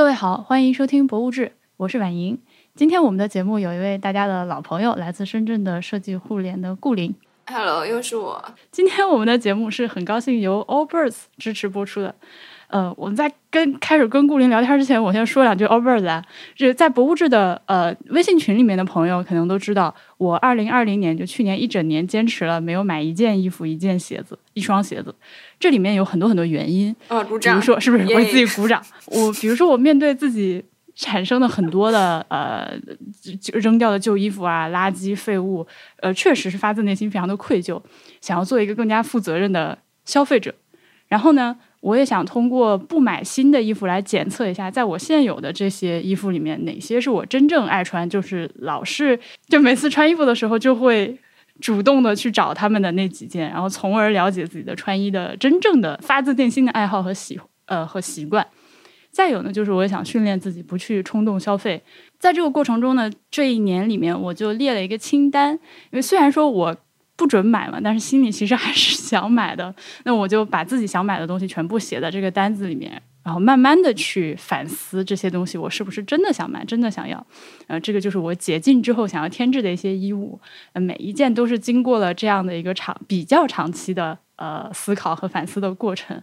[0.00, 2.40] 各位好，欢迎收听《博物志》，我是婉莹。
[2.74, 7.14] 今天我们的节目有一位大家的老朋友，来自深圳的设计互联的顾林。
[7.48, 8.42] Hello，又是我。
[8.70, 12.14] 今天我们的节目是很高兴由 Allbirds 支持播出的。
[12.70, 16.24] 呃，我们在跟开始跟顾林聊天之前，我先说两句 Allbirds 啊。
[16.54, 25.14] 是在博物志的呃微信群里面的朋友可能都知道，我二零二零年就去年一整年坚持了没有买一件衣服、一件鞋子、一双鞋子。
[25.58, 27.54] 这里面有很多很多原因，哦，鼓掌。
[27.54, 28.80] 比如说，是不是为自己鼓掌？
[29.06, 30.64] 我比如说，我面对自己
[30.94, 32.72] 产生的很多的呃
[33.40, 35.66] 就扔掉的旧衣服啊、垃圾废物，
[36.00, 37.82] 呃，确实是发自内心非常的愧疚，
[38.20, 40.54] 想要做一个更加负责任的消费者。
[41.08, 51.18] 然后呢，我也想通过不买新的衣服来检测一下，在我现有的这些衣服里面，哪些是我真正爱穿，就是老是就每次穿衣服的时候就会。
[51.60, 58.46] 主动的去找他们的那几件，然后从而了解自己的穿衣的真正的发自内心的爱好和喜呃和习惯。
[59.10, 61.82] 再有呢，就是我也想训练自己不去冲动消费。
[62.18, 66.74] 在这个过程中呢，这一年里面我就列了一个清单，因为虽然说我
[67.20, 69.74] 不准买嘛，但是心里其实还是想买的。
[70.04, 72.90] 那我就把自己想买的东西全部写在这个单子里面，
[73.22, 77.26] 然后慢慢的去反思这些东西我是不是真的想买，真的想要。
[77.66, 80.40] 呃，这个就是我解禁之后想要添置的一些衣物，
[80.72, 86.22] 每一件都是经过了这样的一个长比较长期的呃思考和反思的过程。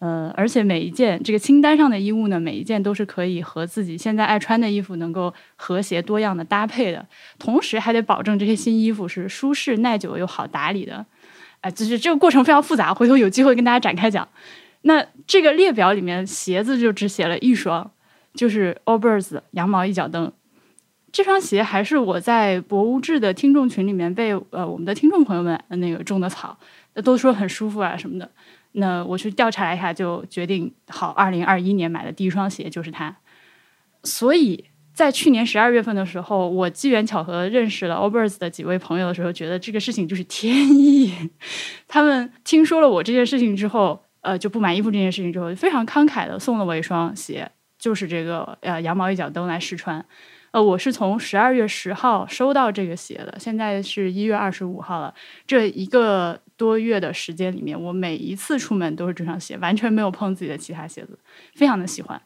[0.00, 7.04] 呃，而且每一件这个清单上的衣物呢，每一件都是可以和自己现在爱穿的衣服能够和谐多样的搭配的，
[7.38, 11.04] 同时还得保证这些新衣服是舒适耐久又好打理的。
[11.60, 14.28] 哎、就是这个过程非常复杂，回头有机会跟大家展开讲。
[14.82, 17.90] 那这个列表里面，鞋子就只写了一双，
[18.34, 20.30] 就是 Allbirds 羊毛一脚蹬。
[21.10, 26.56] 这双鞋还是我在博物志的听众群里面被呃我们的听众朋友们那个种的草，
[27.02, 28.30] 都说很舒服啊什么的。
[28.72, 33.16] 那我去调查了一下，就决定好，二零二一年买的第一双鞋就是它。
[34.04, 41.12] 所以在去年十二月份的时候，我机缘巧合认识了 Allbirds 的几位朋友的时候，觉得这个事情就是天意。
[41.88, 50.04] 他们听说了我这件事情之后，呃，就不买衣服这件事情之后，非常慷慨的送了我一双鞋，就是这个呃羊毛一脚蹬来试穿。
[50.50, 55.12] 呃，我是从十二月十号收到这个鞋的，现在是一月二十五号了。
[55.46, 61.18] 这一个多月的时间里面，我每一次出门都是这双鞋，完全没有碰自己的其他鞋子，
[61.54, 62.20] 非常的喜欢。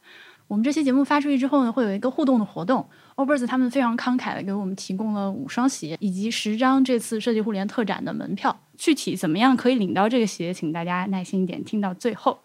[0.48, 8.60] 我们这期节目发出去之后呢，会有一个互动的活动，Allbirds 他们非常慷慨的给我们提供了五双鞋以及十张这次设计互联特展的门票。
[8.76, 12.42] 具体怎么样可以领到这个鞋，请大家耐心一点，听到最后。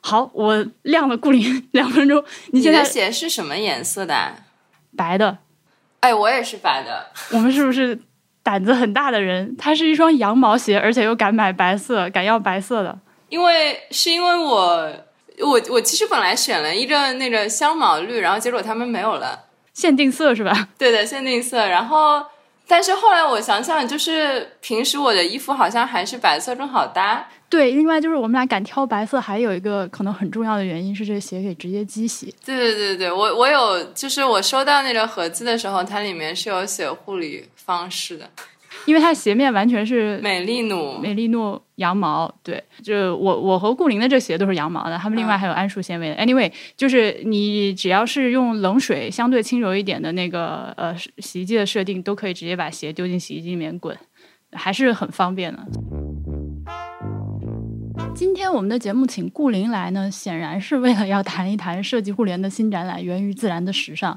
[0.00, 4.34] 好，我亮了顾林 两分钟，你你现在的鞋是什么颜色的啊？
[4.96, 5.38] 白的，
[6.00, 7.06] 哎，我也是白的。
[7.32, 8.00] 我们是不是
[8.48, 9.54] 胆子很大的人？
[9.58, 12.98] 他是一双羊毛鞋，而且又敢买白色，敢要白色的。
[13.28, 14.90] 因为是因为我
[15.40, 19.38] 我我其实本来选了一个那个香茅绿，然后结果他们没有了。
[19.74, 20.68] 限定色是吧？
[20.78, 21.68] 对的，限定色。
[21.68, 22.24] 然后，
[22.66, 27.28] 但是后来我想想，就是平时我的衣服好像还是白色更好搭。
[27.50, 32.34] 对，另外就是我们俩敢挑白色，还有一个可能很重要的原因是，这个鞋可以直接机洗。
[32.44, 38.30] 对对对对，我我有，就是我收到那个盒子的时候，它里面是有写护理方式的，
[38.86, 40.96] 因为它的鞋面完全是美丽努。
[40.98, 46.16] 美利诺羊毛，对，就我我和顾林的这鞋都是羊毛的，他们另外还有桉树纤维的。
[46.16, 53.94] Anyway，就是你只要是用冷水相对轻柔一点的那个呃洗衣机的设定，都可以直接把鞋丢进洗衣机里面滚，
[54.52, 55.58] 还是很方便的。
[58.14, 64.14] 今天我们的节目请顾林来呢，显然是为了要谈一谈设计互联的新展览《源于自然的时尚》。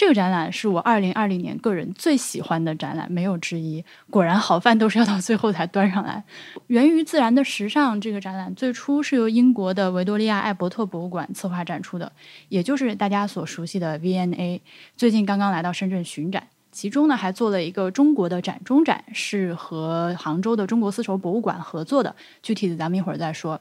[0.00, 3.84] 这个展览是我二零二零年个人最喜欢的展览，没有之一。
[4.08, 6.24] 果然，好饭都是要到最后才端上来。
[6.68, 12.10] 源于自然的时尚这个展览最初是由英国的维多利亚艾伯特博物馆策划展出的，
[12.48, 14.62] 也就是大家所熟悉的 V&A。
[14.96, 22.16] 最近刚刚来到深圳巡展，其中呢还做了一个中国的展中展，是和杭州的中国丝绸博物馆合作的。
[22.42, 23.60] 具体的咱们一会儿再说。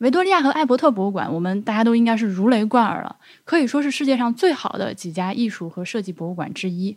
[0.00, 6.96] 维多利亚和艾伯特博物馆，我们大家都应该是如雷贯耳了，可以说是世界上最好的几家艺术和设计博物馆之一。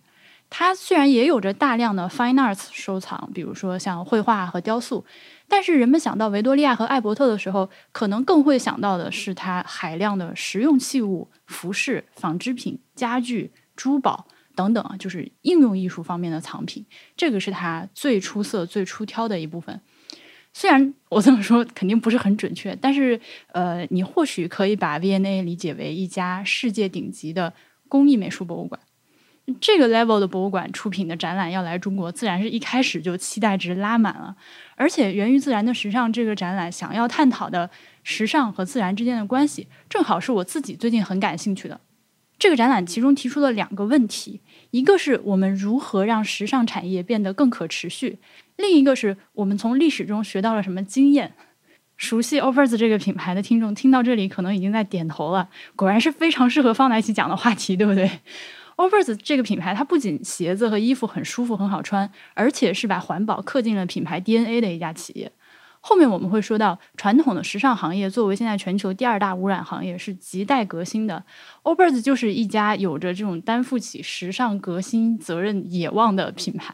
[0.50, 5.04] 它虽然也有着大量的 fine arts 收藏，比如说像绘画和雕塑，
[5.50, 14.26] 但是人们想到维多利亚和艾伯特的时候，可能更会想到的是它海量的实用器物、服饰、纺织品、家具、珠宝
[14.56, 16.86] 等等，就是应用艺术方面的藏品，
[17.18, 19.82] 这个是它最出色、最出挑的一部分。
[20.54, 23.20] 虽然我这么说肯定不是很准确，但是
[23.52, 27.54] 呃，你或许可以把 V N A 理解为一家世界顶级的
[27.90, 28.80] 工艺美术博物馆。
[29.60, 34.34] 这个 level 的博物馆出品的展览要来中国，自然是一开始就期待值拉满了。
[34.76, 37.70] 而且，源于自然的时尚这个展览想要探讨的
[38.04, 41.82] 时尚和自然之间的关系，正好是我自己最近很感兴趣的。
[42.40, 44.40] 这个展览其中提出了两个问题，
[44.74, 48.18] 一个是我们如何让时尚产业变得更可持续，
[48.58, 51.36] 另一个是我们从历史中学到了什么经验。
[51.96, 58.10] 熟悉 Overs 这个品牌的听众听到这里可能已经在点头了，果然是非常适合放在一起讲的话题，对不对
[58.76, 65.32] ？Overs 这个品牌它不仅鞋子和衣服很舒服很好穿，而且是把环保刻进了品牌 DNA 的一家企业。
[65.86, 71.22] 后面我们会说到，传统的时尚行业作为现在全球第二大污染行业，是亟待革新的。
[71.64, 76.74] o b e r s 就是一家有着这种担负起时尚革新责任野望的品牌。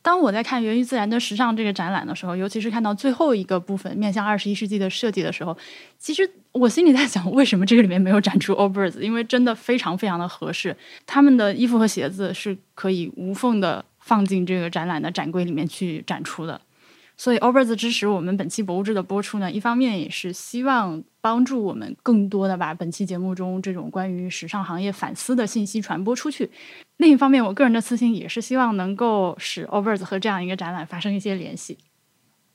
[0.00, 5.54] 当我在看《源于自然的时尚》这个展览的时候，尤其是看到最后一个部分面向二十一世纪的设计的时候，
[5.98, 10.74] 其实我心里在想，为什么这个里面没有展出 o b e r s 因为真的非常非常的合适，
[11.06, 16.58] 他们的衣服和鞋子是可以无缝的放进这个展览的展柜里面去展出的。
[17.16, 26.46] 所以 Overs 支持我们本期博物志的播出呢，一方面也是希望帮助我们更多的把本期节目中这种关于时尚行业反思的信息传播出去；
[26.96, 31.78] 另一方面，我个人的私心也是希望能够使 Overs 和这样一个展览发生一些联系。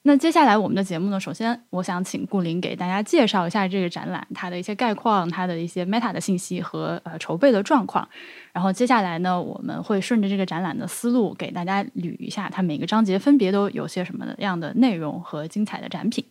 [0.08, 1.20] 那接下来我们的节目呢？
[1.20, 8.08] 首先，我想请顾林给大家介绍一下这个展览它的一些概况、它的一些 meta 的信息和呃筹备的状况。
[8.54, 16.24] 然后接下来呢，我们会顺着这个展览的思路给大家捋一下，它每个章节分别都有些什么样的内容和精彩的展品。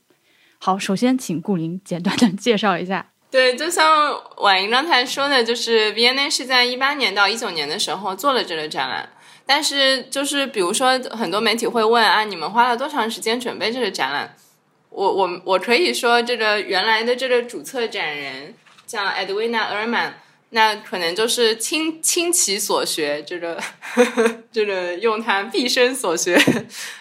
[0.58, 3.04] 好，首先请顾林简短的介绍一下。
[3.30, 3.84] 对，就像
[4.38, 9.06] 婉莹刚才说的，就是 B N A 是在一八年到一九年的时候做了这个展览。
[9.48, 14.36] 但是，就是比如说，很多媒体会问啊，你们花了多长时间准备这个展览？
[14.90, 18.54] 我我我可以说，这个原来的这个主策展人
[18.88, 20.14] 叫 Edwina Erman，
[20.50, 26.36] 那可能就是倾倾其所学，这个呵呵这个用他毕生所学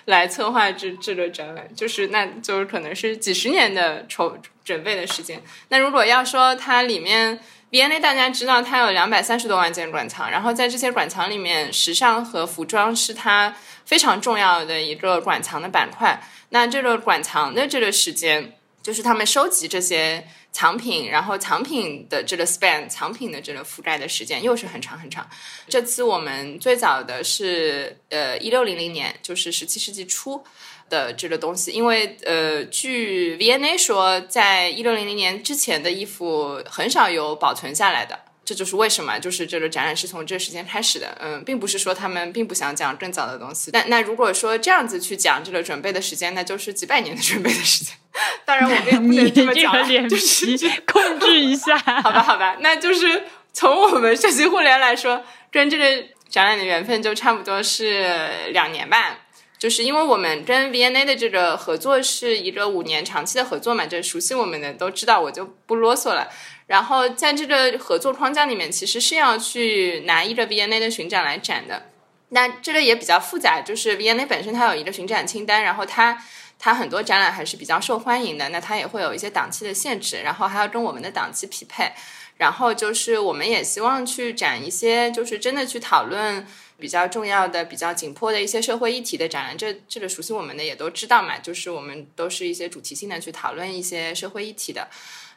[0.05, 5.41] 来策划这这个展览，就是那就是可能是几十年的筹准备的时间。
[5.69, 7.39] 那如果要说它里面。
[7.71, 13.53] V&A 大家知道，它有两百三十多万件馆藏，然后在这些馆藏里面，时尚和服装是它
[13.85, 16.21] 非常重要的一个馆藏的板块。
[16.49, 25.27] 那这个馆藏的这个时间，就是他们收集这些藏品，然后藏品的这个 span，藏品的这个覆盖的时间又是很长很长。
[25.67, 30.45] 这次我们最早的是呃一六零零年，就是十七世纪初。
[30.89, 41.17] 的这个东西，因为呃，据 VNA 说，在一六零零年之前的衣服很少有保存下来的，这就是为什么，就是这个展览是从这个时间开始的。
[41.19, 43.71] 嗯，并不是说他们并不想讲更早的东西。
[43.71, 47.95] 但那如果说这样子去讲这个准备的时间，那就是几百年的准备的时间。
[48.45, 50.45] 当然，我们也不能这么讲，就是
[50.85, 51.77] 控制一下。
[52.03, 59.17] 好吧，好吧，那就是从我们设计互联来说，跟这个展览的缘分就差不多是两年半。
[59.57, 66.27] 就是因为我们跟 VNA 的这个合作是一个五年长期的合作嘛，就熟悉我们的都知道，我就不啰嗦了。
[66.67, 71.89] 然后在这个合作框架里面，其实是要去拿一个 VNA 的巡展来展的。
[72.29, 76.21] 那这个也比较复杂，就是 VNA 本身它有一个巡展清单，然后它
[76.59, 81.91] 它很多展览还是比较受欢迎的，那它也会有一些档期的限制，然后还要跟我们的档期匹配。
[82.37, 86.45] 然后就是我们也希望去展一些，就是真的去讨论。
[86.77, 94.87] 比较重要的、比较紧迫的一些社会议题的展览，这这个熟悉我们的也都知道嘛，就是我们都是一些主题性的去讨论一些社会议题的，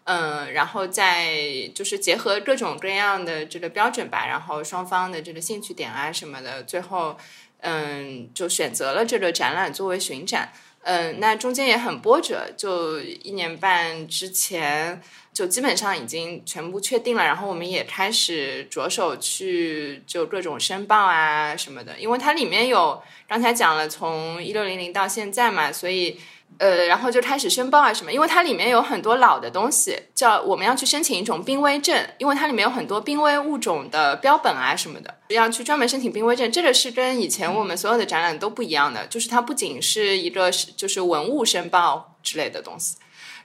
[0.04, 7.16] 嗯，然后再就是结合各种各样的这个标准吧，然后双方的这个兴趣点啊什么的，最后
[7.60, 15.02] 嗯就选择了这个展览作为巡展，嗯，那中间也很波折，就一年半之前。
[15.30, 26.18] 就基本上已经全部确定了，然后我们也开始着手去就各种申报啊什么的，因为它里面有刚才讲了从一六零零到现在嘛，所以
[26.56, 42.96] 呃，然后就开始申报啊什么，因为它里面有很多老的东西，叫我们要去申请一种濒危证，因为它里面有很多濒危物种的标本啊什么的，要去专门申请濒危证，这个是跟以前我们所有的展览都不一样的，就是它不仅是一个就是文物申报之类的东西。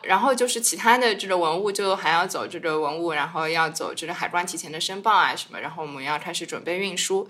[0.01, 7.25] 然后就是其他的这个文物，就还要走这个文物，然后要走这个海关提前的申报啊什么，然后我们要开始准备运输。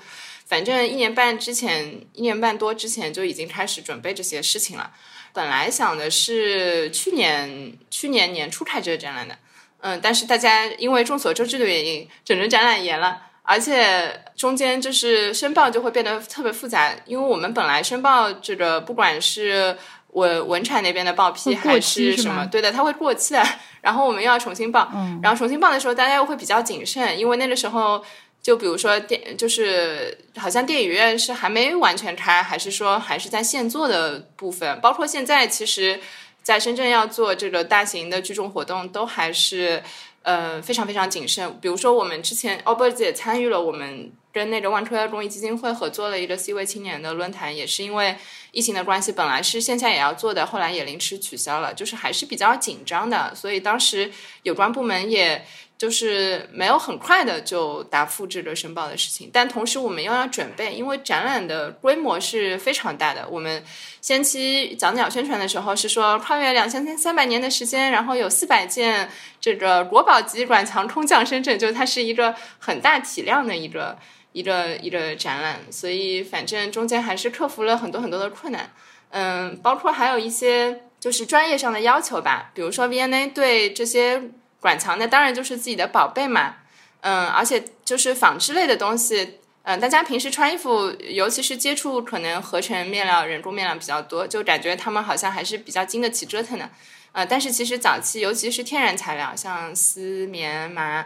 [0.47, 4.91] 反正一年半之前，一年半多之前就已经开始准备这些事情了。
[5.33, 9.35] 本来想的是去年去年年初开这个展览的，
[9.81, 19.75] 嗯，但是大家因为众所周知的原因，整个展览延了，而且中间就是申报就会变得特别复杂，因为我们本来申报这个不管是。
[20.13, 22.45] 文文产那边的报批还是什么？
[22.45, 23.43] 对的，它会过期的。
[23.81, 24.87] 然后我们又要重新报，
[25.23, 28.05] 然后重新报的时候，大家又会比较谨慎，因为那个时候，
[28.43, 34.81] 就比如说电，就是好像电影院是还没完全开，还是说还是在现做的部分。
[34.81, 35.97] 包括现在，其实
[36.43, 39.81] 在深圳要做这个大型的聚众活动，都还是
[40.23, 41.57] 呃非常非常谨慎。
[41.61, 48.17] 比如说，我们之前 o b e r s 也参与了我们跟那个万科公益基金会合作了一个 C 位青年的论坛，也是因为
[48.51, 53.33] 疫情的关系，本来是线下也要做的，后来也临时取消了，就是还是比较紧张的。
[53.33, 55.45] 所以当时有关部门也。
[55.77, 63.27] 就是没有很快的就答复这个申报的事情，但同时我们又要准备，因为展览的规模是非常大的。
[63.27, 63.61] 我们
[63.99, 69.09] 先期讲讲宣传的时候是说，跨越两千三百年的时间，然后有四百件
[69.41, 73.97] 这个国宝级馆藏空降深圳，就是它是一个很大体量的一个
[74.31, 78.71] 一个一个展览，所以反正中间还是克服了很多很多的困难。
[79.09, 84.21] 嗯，包括还有一些就是专业上的要求吧，比如说 V&A 对这些。
[84.63, 86.55] 馆藏那当然就是自己的宝贝嘛，
[87.01, 96.69] 嗯，而且就是纺织类的东西，嗯，大家平时穿衣服，尤其是接触可能合成面料、人工面料比较多，就感觉他们好像还是比较经得起折腾的，
[97.11, 101.05] 呃，但是其实早期，尤其是天然材料，像丝、棉、麻。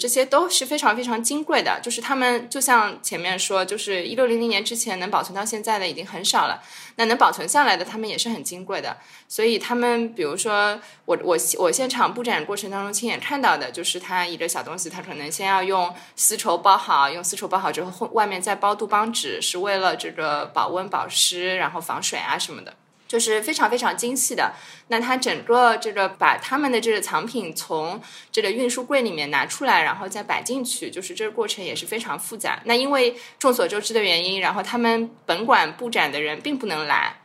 [0.00, 6.62] 这些都是非常非常金贵的，就是他们就像前面说，就是一六零零年之前能保存到现在的已经很少了，
[6.96, 8.96] 那能保存下来的，他们也是很金贵的。
[9.28, 22.74] 所以他们，比如说我我我现场布展过程当中亲眼看到的，就是他一个小东西，他可能先要用丝绸包好，用丝绸包好之后，后外面再包杜邦纸，是为了这个保温保湿，然后防水啊什么的。
[23.10, 24.52] 就是非常非常精细的，
[24.86, 28.00] 那它整个这个把他们的这个藏品从
[28.30, 32.60] 这个运输柜里面拿出来，然后再摆进去，就是这个过程也是非常复杂。
[32.66, 37.16] 那因为众所周知的原因，然后他们本馆布展的人并不能来。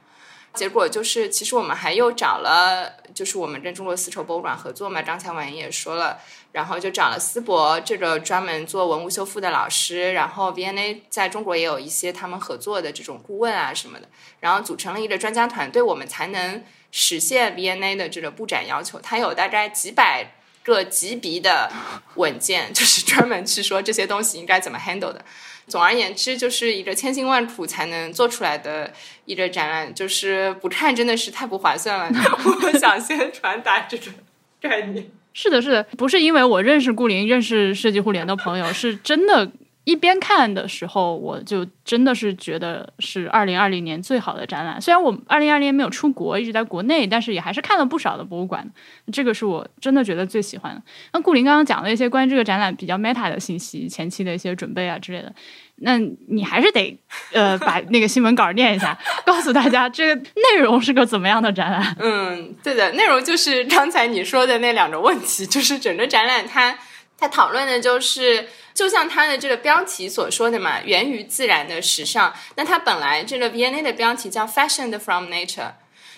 [0.56, 5.02] 结果就是，其实我们还又找了，就是我们跟中国丝绸博物馆合作嘛。
[5.02, 6.18] 刚才婉莹也说了，
[6.56, 14.08] 然后就找了思博这个专门做文物修复的老师，然后 VNA 在中国也有一些他们合作的这种顾问啊什么的，
[14.40, 18.98] 然后组成了一个专家团队，我们才能实现 VNA 的这个布展要求。
[19.02, 20.32] 它有大概几百
[20.64, 21.70] 个级别的
[22.16, 25.26] 文件， 就是专门去说这些东西应该怎么 handle 的。
[25.68, 28.94] 总而言之，就是一个千辛万苦才能做出来的
[29.26, 32.20] 一个展览，就是不看真的是太不划算了。
[32.64, 34.14] 我想先传达这种
[34.62, 35.12] 概念。
[35.36, 39.52] 是的，是的，不是因为我认识顾林、认识设计互联的朋友，是真的。
[39.86, 44.82] 一边看的时候，我就真的是觉得是二零二零年最好的展览。
[44.82, 48.68] 虽然我二零二零年没有出国，一直在国内，但是也还是看了不少的博物馆。
[49.14, 50.82] 这个是我真的觉得最喜欢的。
[51.14, 55.32] 那顾林刚刚讲了一些关于这个展览比较 meta 的信息，前期的一些准备啊之类的。
[55.78, 56.98] 那你还是得
[57.32, 61.96] 呃把那个新闻稿念一下，告诉大家这个内容是个怎么样的展览。
[62.00, 66.78] 嗯，对的，内容就是 刚才你说的那两个问题，就是整个展览它
[67.18, 68.48] 它讨论的就是。
[68.76, 72.34] 就像它的这个标题所说的嘛，源于自然的时尚。
[72.58, 75.72] 那它本来这个 V&A 的标题叫 Fashioned from Nature，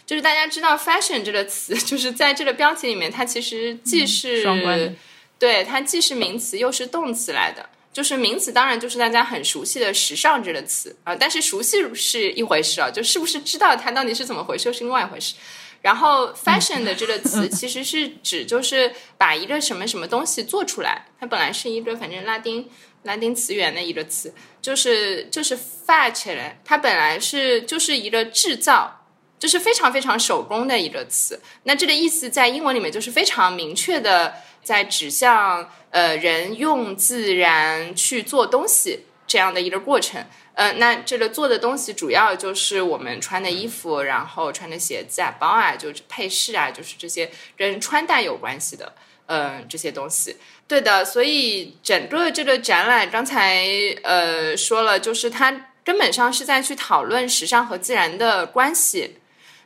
[0.08, 4.96] 就是大家知道 fashion 这个词， 就是在这个标题里面，它其实既是双关，
[5.38, 7.70] 对，它既是名词又是动词来的。
[7.98, 15.34] 就是名词当然就是大家很熟悉的时尚这个词啊，但是熟悉是一回事啊，就是不是知道它到底是怎么回事是另外一回事。
[15.82, 21.08] 然后，fashion 的这个词 其实是指就是把一个什么什么东西做出来。
[21.20, 22.70] 它本来是一个反正拉丁
[23.02, 26.52] 拉丁词源的一个词，就是就是 fashion，。
[26.64, 29.08] 它本来是就是一个制造，
[29.40, 31.42] 就是非常非常手工的一个词。
[31.64, 34.36] 那这个意思在英文里面就是非常明确的，
[34.68, 40.22] 在指向呃人用自然去做东西这样的一个过程。
[40.56, 48.92] 呃，那这个做的东西主要就是我们穿的衣服，然后穿的鞋子啊、包啊，就是配饰啊，就是这些跟穿戴有关系的，
[49.28, 50.36] 嗯，这些东西。
[50.68, 53.66] 对的，所以整个这个展览刚才
[54.04, 59.20] 呃说了，就是它根本上是在去讨论时尚和自然的关系。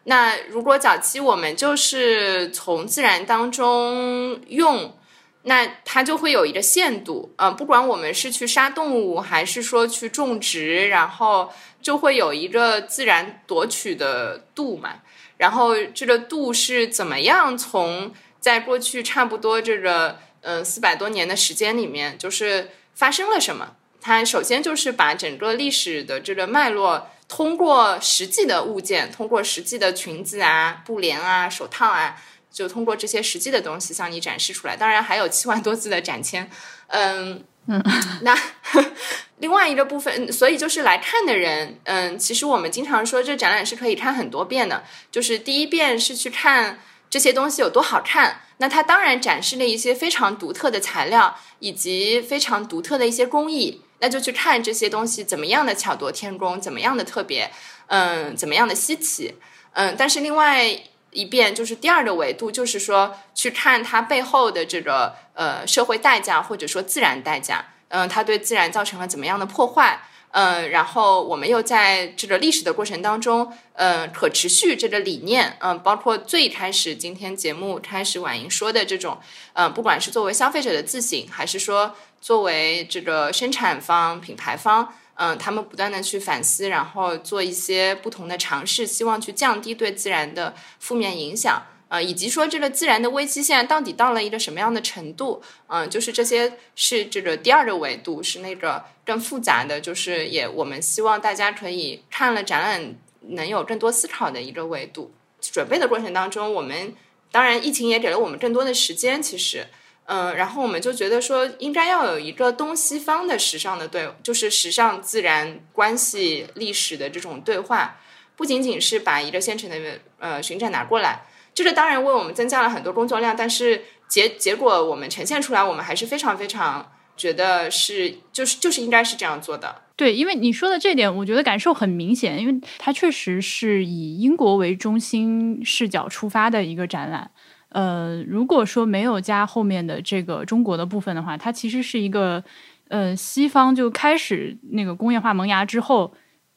[0.04, 4.98] 那如果早期我们就是从自然当中用。
[5.44, 14.98] 那它就会有一个限度，呃，不管我们是去杀动物，还是说去种植，然后就会有一个自然夺取的度嘛。
[15.38, 23.78] 然后这个度是怎么样从在过去差不多这个嗯四百多年的时间里面，就是发生了什么？
[24.00, 32.22] 它首先就是把整个历史的这个脉络，通过实际的物件，通过实际的裙子啊、布帘啊、手套啊。
[32.52, 36.52] 就通过这些实际的东西向你展示出来，当然还有七万多字的展签，
[36.88, 37.82] 嗯嗯，
[38.24, 38.38] 那
[39.40, 57.50] 另外一个部分，所以就是来看的人，嗯，其实我们经常说这展览是可以看很多遍的，就是第一遍是去看这些东西有多好看，那它当然展示了一些非常独特的材料以及非常独特的一些工艺，那就去看这些东西怎么样的巧夺天工，怎么样的特别，
[57.88, 59.36] 嗯，怎么样的稀奇，
[59.72, 60.82] 嗯，但是另外。
[61.14, 70.04] 一遍，就是第二个维度，就是说去看它背后的这个呃社会代价或者说自然代价，嗯，它对自然造成了怎么样的破坏。
[70.34, 79.20] 嗯，然后我们又在这个历史的过程当中，嗯，可持续这个理念，嗯，包括最开始今天节目开始婉莹说的这种，
[79.52, 91.64] 嗯，不管是作为消费者的自省，还是说作为这个生产方、品牌方，嗯，他们不断的去反思，然后做一些不同的尝试，希望去降低对自然的负面影响。
[91.90, 95.42] 呃，以及说这个自然的危机现在到底到了一个什么样的程度？
[95.68, 105.12] 嗯，就是这些是这个第二个维度，是那个更复杂的，就是也我们希望大家可以看了展览能有更多思考的一个维度。
[105.42, 106.96] 准备的过程当中，我们
[107.30, 109.68] 当然疫情也给了我们更多的时间，其实，
[110.06, 117.98] 嗯，然后我们就觉得说应该要有一个东西方的时尚的对，就是时尚自然关系历史的这种对话，
[118.36, 119.78] 不仅仅是把一个现成的
[120.20, 121.22] 呃巡展拿过来。
[121.54, 129.84] 这个当然为我们增加了很多工作量，但是结结果我们呈现出来，我们还是非常非常觉得是就是就是应该是这样做的。
[129.96, 137.30] 对，因为你说的这点，我觉得感受很明显，因为它确实是以英国为中心视角出发的一个展览。
[137.72, 142.44] 呃，如果说没有加后面的这个中国的部分的话，它其实是一个
[142.90, 146.14] 呃西方就开始那个工业化萌芽之后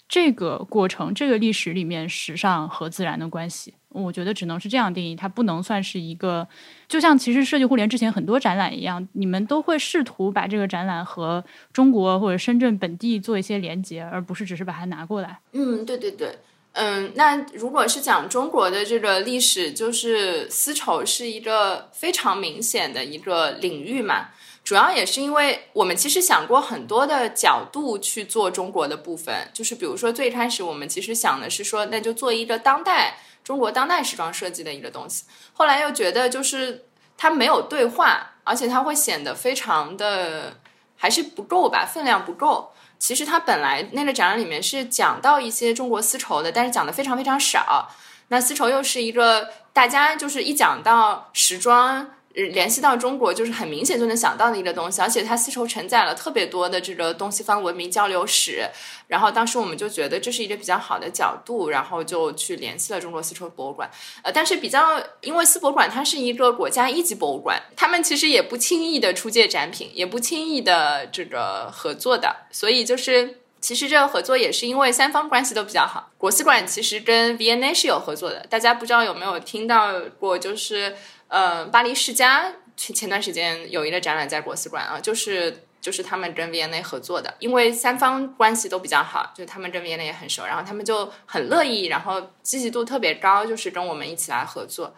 [0.09, 3.75] 这个过程这个历史里面时尚和自然的关系。
[3.90, 6.49] 我觉得只能是这样定义，它不能算是一个，
[6.88, 15.38] 就像其实设计互联之前很多展览一样，你们都会试图把这个展览和中国或者深圳本地做一些连接，而不是只是把它拿过来。
[15.52, 16.37] 嗯，对对对，
[16.74, 24.28] 嗯，那如果是讲中国的这个历史，就是丝绸是一个非常明显的一个领域嘛，
[24.62, 33.18] 主要也是因为我们其实想过很多的角度去做中国的部分，就是比如说最开始我们其实想的是说，那就做一个当代。
[33.44, 40.56] 中国当代时装设计的一个东西，后来又觉得就是它没有对话，而且它会显得非常的
[40.96, 42.72] 还是不够吧，分量不够。
[43.04, 47.90] 其实它本来那个展览里面是讲到一些中国丝绸的，但是讲的非常非常少。
[48.28, 52.13] 那丝绸又是一个大家就是一讲到时装。
[52.35, 58.68] 联系到中国，就是很明显就能想到的一个东西，而且它丝绸承载了特别多的这个东西方文明交流史。
[59.07, 63.88] 然后当时我们就觉得这是一个比较好的角度，然后就去联系了中国丝绸博物馆。
[64.23, 72.35] 呃，但是比较，因为丝博馆它是一个国家一级博物馆，他们其实也不轻易的出借展品，也不轻易的这个合作的。
[72.51, 76.11] 所以就是其实这个合作也是因为三方关系都比较好。
[76.18, 80.97] 国丝馆其实跟 V&A 是有合作的，大家不知道有没有听到过，就是。
[81.35, 94.94] 呃，巴黎世家前前段时间有一个展览在国丝馆啊，就是就是他们跟 V&A 合作的，因为三方关系都比较好，就他们跟 V&A 也很熟，然后他们就很乐意，然后积极度特别高，就是跟我们一起来合作。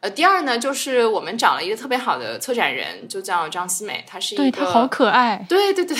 [0.00, 5.96] 呃，第二呢，就是我们找了一个特别好的策展人，就叫张希美，她是一个，对她好可爱，对对对，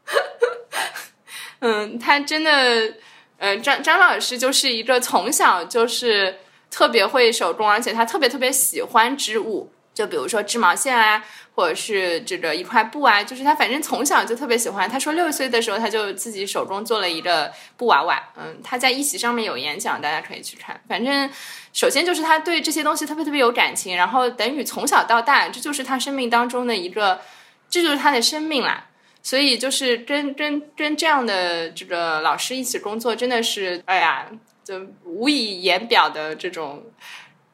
[1.60, 2.92] 嗯，她真的，
[3.38, 6.40] 呃，张张老师就是一个从小就是。
[6.70, 11.22] 特别会手工，而且他特别特别喜欢织物，就比如说织毛线啊，
[11.56, 14.88] 或者是这个一块布啊，就是他反正从小就特别喜欢。
[14.88, 20.80] 他说六岁的时候他就自己手工做了一个布娃娃，嗯，他在一席上面有演讲，大家可以去看。
[20.88, 21.28] 反正
[21.72, 27.20] 首先就是他对这些东西特别特别有感情，然后等于从小到大这就是他生命当中的一个，
[27.68, 28.86] 这就是他的生命啦。
[29.22, 34.26] 所以就是跟跟跟这样的这个老师一起工作，真的是哎呀。
[34.70, 36.84] 就无以言表的这种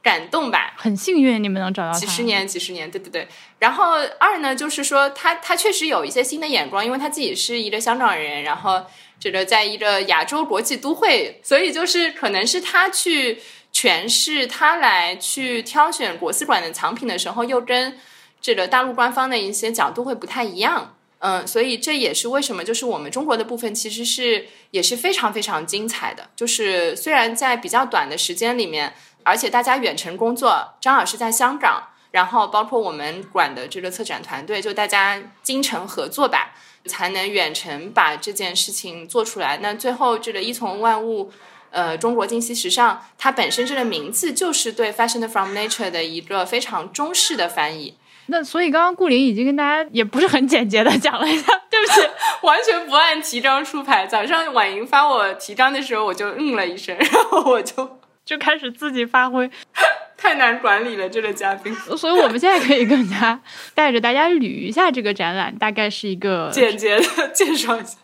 [0.03, 3.27] 感动吧，很幸运你们能找到几十年，几十年，对对对。
[3.59, 8.85] 然后二呢，就是说他他确实有一些新的眼光，因为他自己是一个香港人，然后
[9.19, 13.41] 这个在一个亚洲国际都会，所以就是可能是他去
[13.73, 17.99] 诠释，他来去挑选国丝馆的藏品的时候，又跟
[18.41, 20.96] 这个大陆官方的一些角度会不太一样。
[21.27, 26.31] 嗯，所以这也是为什么，就是我们中国的部分其实是也是非常非常精彩的。
[26.37, 39.59] 就是虽然在比较短的时间里面，而且大家远程工作，张老师在香港，然后包括我们管的这个策展团队，就大家精诚合作吧，才能远程把这件事情做出来。
[39.61, 41.33] 那最后这个一从万物，
[41.71, 47.97] 呃，中国今昔时尚，它本身这个名字就是对 Fashion from Nature 的一个非常中式的翻译。
[48.29, 52.01] 那所以刚刚顾林已经跟大家也不是很简洁的讲了一下，对不起，
[52.47, 54.07] 完全不按提纲出牌。
[54.07, 59.49] 早上婉莹发我提纲的时候，我就嗯了一声，然后我就就开始自己发挥，
[60.19, 61.73] 太难管理了这个嘉宾。
[61.97, 63.41] 所以我们现在可以更加
[63.75, 67.97] 带着大家捋一下这个展览，大概是一个 简洁的介绍一下。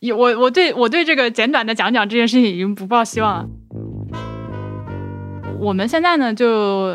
[0.00, 3.48] 有我我对我对这个简短的讲讲这件事情已经不抱希望了。
[5.60, 6.48] 我们现在呢，就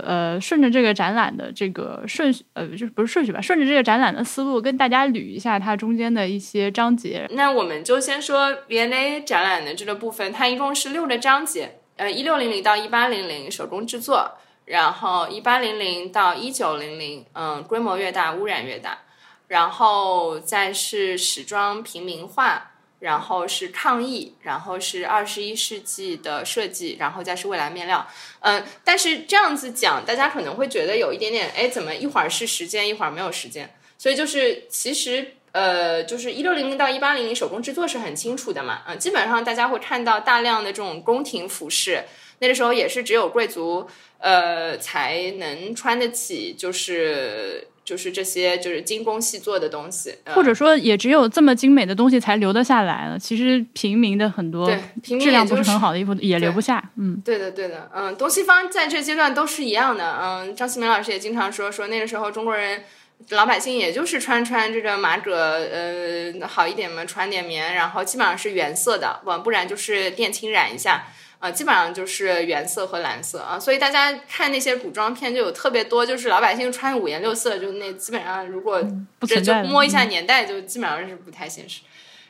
[0.06, 7.28] 呃顺着这个展览的这个顺序，呃，就是不是顺序吧，顺着这个展览的思路，跟大家捋一下它中间的一些章节。
[7.32, 14.32] 那我们就先说 V&A 展览的这个部分，它一共是六个章节，呃，一六零零到一八零零手工制作，
[14.66, 19.00] 然后一八零零到一九零零，嗯，规模越大污染越大，
[19.48, 22.72] 然后再是时装平民化。
[23.04, 28.08] 然后是抗疫，然后是二十一世纪的设计，然后再是未来面料。
[28.40, 33.70] 嗯，但是这样子讲，大家可能会觉得有一点点，哎，怎么一会儿是时间，一会儿没有时间？
[33.98, 38.84] 所以就是其实呃，就是一六零零到一八零零手工制作是很清楚的嘛。
[38.88, 42.06] 嗯，基本上大家会看到大量的这种宫廷服饰，
[42.40, 43.86] 那个时候也是只有贵族
[44.20, 47.68] 呃才能穿得起，就是。
[47.86, 53.20] 就是这些，就是精工细作的东西，或者说也只有这么精美的东西才留得下来了。
[53.20, 54.72] 其实平民的很多
[55.04, 56.84] 质量不是很好的衣服也留不下。
[56.98, 60.18] 嗯，对的，对的，嗯，东西方在这阶段都是一样的。
[60.22, 62.84] 嗯，张希明老师也经常说，说那个时候中国人
[63.30, 71.08] 老百姓也就是穿穿这个马革，呃，好一点嘛，穿点棉，然后基本上是原色的，不不然就是靛青染一下。
[71.44, 78.82] 啊，基本上就是原色和蓝色啊，所以大家看那些古装片就有特别多，就是老百姓穿五颜六色，就那基本上如果
[79.28, 81.82] 这就摸一下年代，就基本上是不太现实。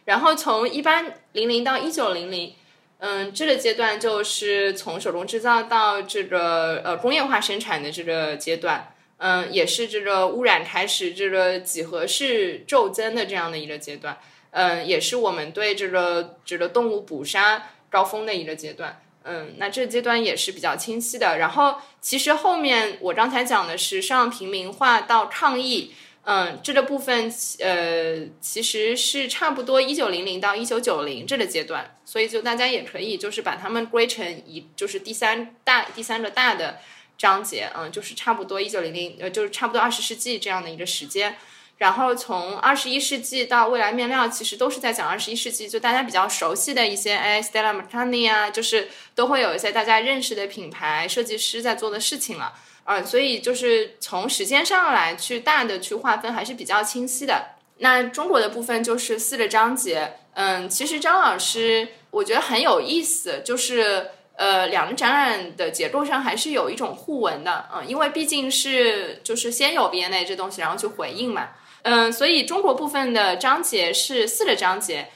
[0.05, 2.55] 然后从一八零零到一九零零，
[2.97, 14.17] 嗯，这个阶段就是从手工制造到这个呃工业化生产的这个阶段，嗯，也是这个污染开始这个几何式骤增的这样的一个阶段，
[14.49, 19.01] 嗯，也是我们对这个这个动物捕杀高峰的一个阶段。
[19.23, 21.37] 嗯，那这阶段也是比较清晰的。
[21.37, 31.95] 然后，其实后面我刚才讲的是上平民化到抗议，嗯，这个部分呃，其实是差不多一九零零到一九九零这个阶段。
[32.05, 36.79] 所以，就大家也可以就是把它们归成一，就是第三大第三个大的
[37.17, 41.37] 章节，嗯，就是差不多一九零零，呃，就是差不多二十世纪这样的一个时间。
[41.83, 52.53] 然后从二十一世纪到未来面料，其实都是在讲二十一世纪，就大家比较熟悉的一些，哎，Stella McCartney 啊，就是都会有一些大家认识的品牌设计师在做的事情了，
[52.85, 57.47] 嗯，所以就是从时间上来去大的去划分还是比较清晰的。
[57.79, 71.49] 那中国的部分就是四个章节，嗯，其实张老师我觉得很有意思，就是呃，两个展览的结构上还是有一种互文的，嗯，因为毕竟是就是先有 B N A 这东西，然后去回应嘛。
[71.83, 75.09] 嗯，所以中国部分的章节是四个章节，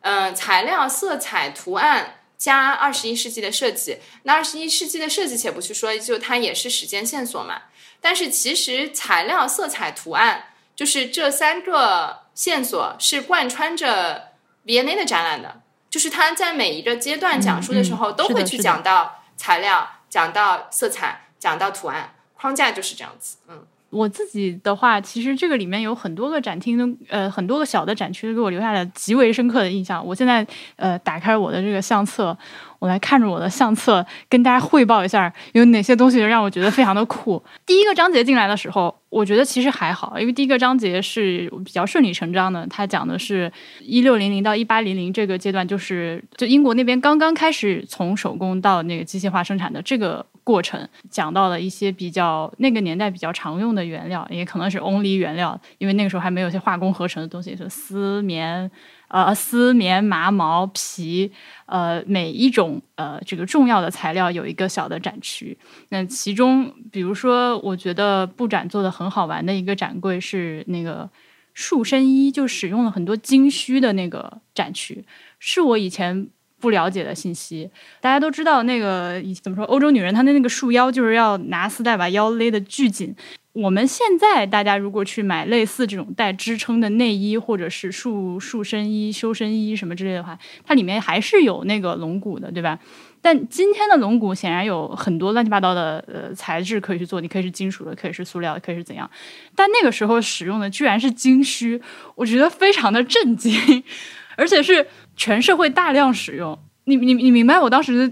[0.00, 3.98] 嗯，材料、色彩、图案加二十一世纪的设计。
[4.22, 7.62] 那二十一世纪的设计且不去说，就它也是时间线索嘛。
[8.00, 14.32] 但是其实材料、色彩、图案就是这三个线索是贯穿着
[14.64, 23.66] V&A 的展览的，就是它在每一个阶段讲述的时候都会去讲到材料、讲到色彩、讲到图案，框架就是这样子，嗯。
[23.92, 30.04] 我自己的话，其实这个里面有很多个展厅，呃，很多个小的展区，给我留下了极为深刻的印象。
[30.04, 30.44] 我现在
[30.76, 32.36] 呃，打开我的这个相册。
[32.78, 37.40] 我来看着我的相册，跟大家汇报一下有哪些东西让我觉得非常的酷。
[37.64, 42.66] 第一个章节进来的时候，我觉得其实还好，因为第一个章节是比较顺理成章的。
[42.68, 58.70] 它讲的是一六零零到一八零零这个阶段，就是就英国那边刚刚开始从手工到那个机械化生产的这个过程，讲到了一些比较那个年代比较常用的原料，也可能是 only 原料，因为那个时候还没有一些化工合成的东西，是丝棉。
[59.08, 61.30] 呃，丝棉、麻毛、皮，
[61.66, 65.54] 呃，每一种呃这个重要的材料有一个小的展区。
[65.90, 71.10] 那其中，比如说，我觉得布展做的很好玩的一个展柜是那个
[71.52, 75.04] 束身衣，就使用了很多精须的那个展区，
[75.38, 76.28] 是我以前
[76.62, 77.68] 不了解的信息。
[78.00, 83.14] 大家都知道，那个怎么说，欧洲女人她的那个束腰就是要拿丝带把腰勒得巨紧。
[83.52, 92.78] 我们现在大家如果去买类似这种带支撑的内衣，或者是束束身衣、修身衣什么之类的话，它里面还是有那个龙骨的，对吧？
[93.20, 99.08] 但今天的龙骨显然有很多乱七八糟的呃材质可以去做，你可以是金属的，可以是塑料的，可以是怎样？
[99.54, 101.78] 但那个时候使用的居然是金须，
[102.14, 103.52] 我觉得非常的震惊，
[104.36, 106.58] 而且是全社会大量使用。
[106.84, 108.08] 你你你明白我当时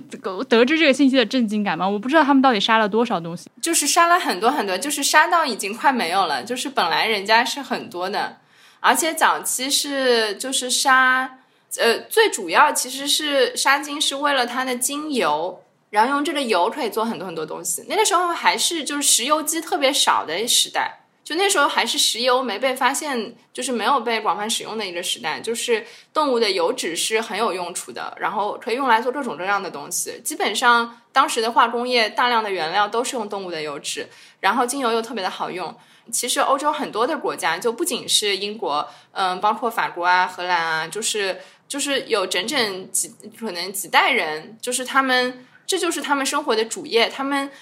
[0.48, 1.88] 得知这个信息的震惊感吗？
[1.88, 6.44] 我不知道他们到底杀了多少东西，就是杀了很多很多，就是杀到已经快没有了。
[6.44, 8.36] 就是本来人家是很多的，
[8.78, 11.38] 而且早期是就是杀，
[11.78, 17.84] 呃，最主要其实是杀金是为了它的精油，然后用这个油可以做很多很多东西。
[17.88, 20.99] 那个时候还是就是石油机特别少的时代。
[21.30, 30.20] 就那时候还是石油没被发现，就是没有被广泛使用的一个时代，就是动物的油脂是很有用处的，然后可以用来做各种各样的东西。
[30.24, 34.08] 基本上当时的化工业大量的原料都是用动物的油脂，
[34.40, 35.72] 然后精油又特别的好用。
[36.10, 47.52] 其实欧洲很多的国家，就不仅是英国，嗯，包括法国啊、荷兰啊，就是就是有整整几可能几代人，就是他们这就是他们生活的主业，他们。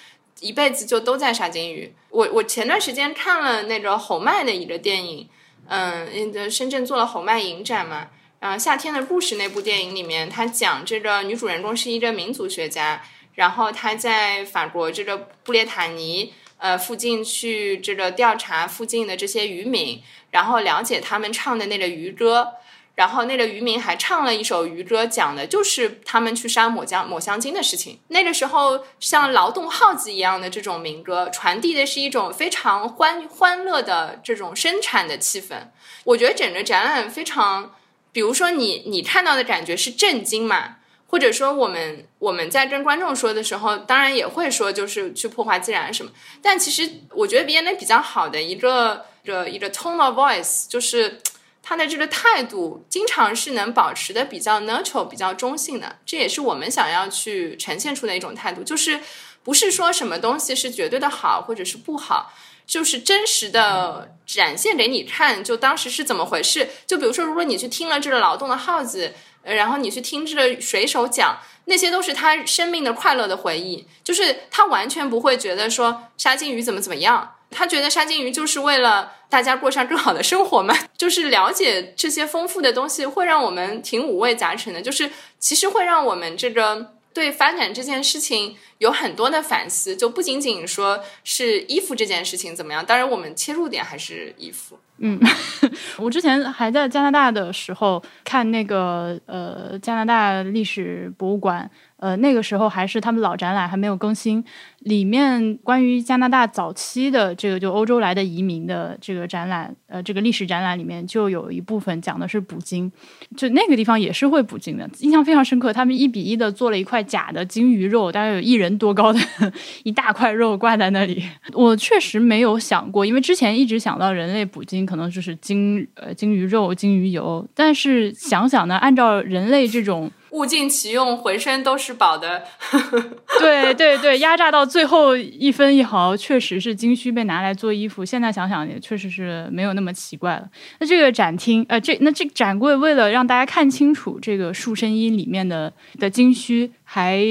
[0.40, 1.92] 一辈子就都在杀金鱼。
[2.10, 5.28] 我我前段时间看了那个侯麦的一个电影，
[5.68, 8.08] 嗯，深圳做了侯麦影展嘛。
[8.40, 13.02] 然后《夏天的故事》那部电影里面，他讲这个女主人公是一个民族学家，
[13.34, 22.52] 然后他在法国这个布列塔尼呃附近去这个调查附近的这些渔民，然后了解他们唱的那个渔歌。
[22.98, 28.00] 然后那个渔民还唱了一首渔歌，讲的就是他们去杀抹香抹香鲸的事情。
[28.08, 35.54] 那个时候，像劳动号子一样的这种民歌，传递的是一种非常欢欢乐的这种生产的气氛。
[36.02, 37.72] 我觉得整个展览非常，
[38.10, 46.10] 比如说你你看到的感觉是震惊嘛，或者说我们我们在跟观众说的时候，当然也会说就是去破坏自然什么。
[46.42, 51.20] 但其实我觉得 B N A 比较好的一个一个一个 tone of voice 就是。
[51.62, 59.00] 他的这个态度经常是能保持的比较 neutral、比较中性的，这也是我们想要去呈现出的一种态度，就是
[59.42, 62.32] 不是说什么东西是绝对的好或者是不好，
[62.66, 66.68] 就是真实的展现给你看，就当时是怎么回事。
[66.86, 77.34] 就比如说，如果你去听了这个劳动的耗子，呃然后你去听这个水手讲，那些都是他生命的快乐的回忆，就是他完全不会觉得说杀金鱼怎么怎么样。
[77.50, 80.74] 他觉得杀金鱼就是为了大家过上更好的生活嘛？
[80.96, 84.80] 就是了解这些丰富的东西，会让我们挺五味杂陈的。
[84.80, 92.84] 就是其实会让我们这个对发展这件事情有很多的反思，就不仅仅说是衣服这件事情怎么样。
[92.84, 94.78] 当然，我们切入点还是衣服。
[94.98, 95.20] 嗯，
[95.98, 101.70] 我之前还在加拿大的时候看那个呃加拿大历史博物馆。
[101.98, 104.42] 呃，那个时候还是他们老展览还没有更新，
[104.80, 112.90] 里面关于加拿大早期的这个就欧洲来的移民的这个展览，呃，这个历史展览里面就有一部分讲的是捕鲸，
[113.36, 115.72] 就那个地方也是会捕鲸的，印象非常深刻。
[115.72, 119.18] 他们一比一的做了一块假的鲸鱼肉，大概有一人多高的
[119.82, 121.22] 一大块肉挂在那里。
[121.52, 130.08] 我确实没有想过，因为之前一直想到人类捕鲸可能就是鲸呃鲸鱼肉、鲸鱼油，但是想想呢，按照人类这种。
[130.30, 132.44] 物尽其用，浑身都是宝的。
[133.38, 138.04] 对对对，压榨到最后一分一毫，确实是金须被拿来做衣服。
[138.04, 140.48] 现在想想，也确实是没有那么奇怪了。
[140.80, 147.22] 那这个展厅，呃，这那这展柜为了让大家看清楚这个束身衣里面的的金须，还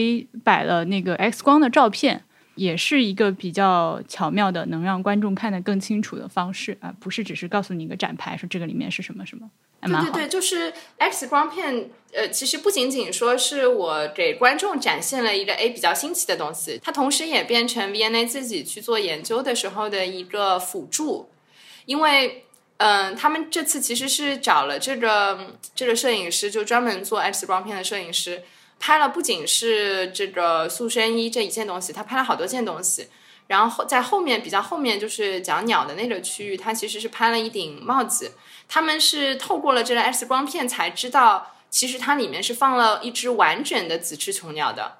[0.44, 2.24] 摆了那个 X 光的照片，
[2.58, 9.50] 也是一个比较巧妙的，能让观众看得更清楚的方式啊，不是只是告诉你一个展牌，说这个里面是什么什么。
[9.80, 21.30] 对对对，就是 X 光片，呃，其实不仅仅说是我给观众展现了一个 A 比较新奇的东西，它同时也变成 VNA 自己去做研究的时候的一个辅助，
[21.86, 22.44] 因为，
[22.78, 28.42] 嗯，他们这次其实是找了这个这个摄影师，就专门做 X 光片的摄影师，
[28.80, 33.08] 拍了不仅是这个塑身衣这一件东西，他拍了好多件东西，
[33.48, 38.34] 然后在后面比较后面就是讲鸟的那个区域，他其实是拍了一顶帽子。
[38.68, 44.98] 他们是透过了这个 X 光片才知道，其实它里面是放了一只完整的紫翅琼鸟的。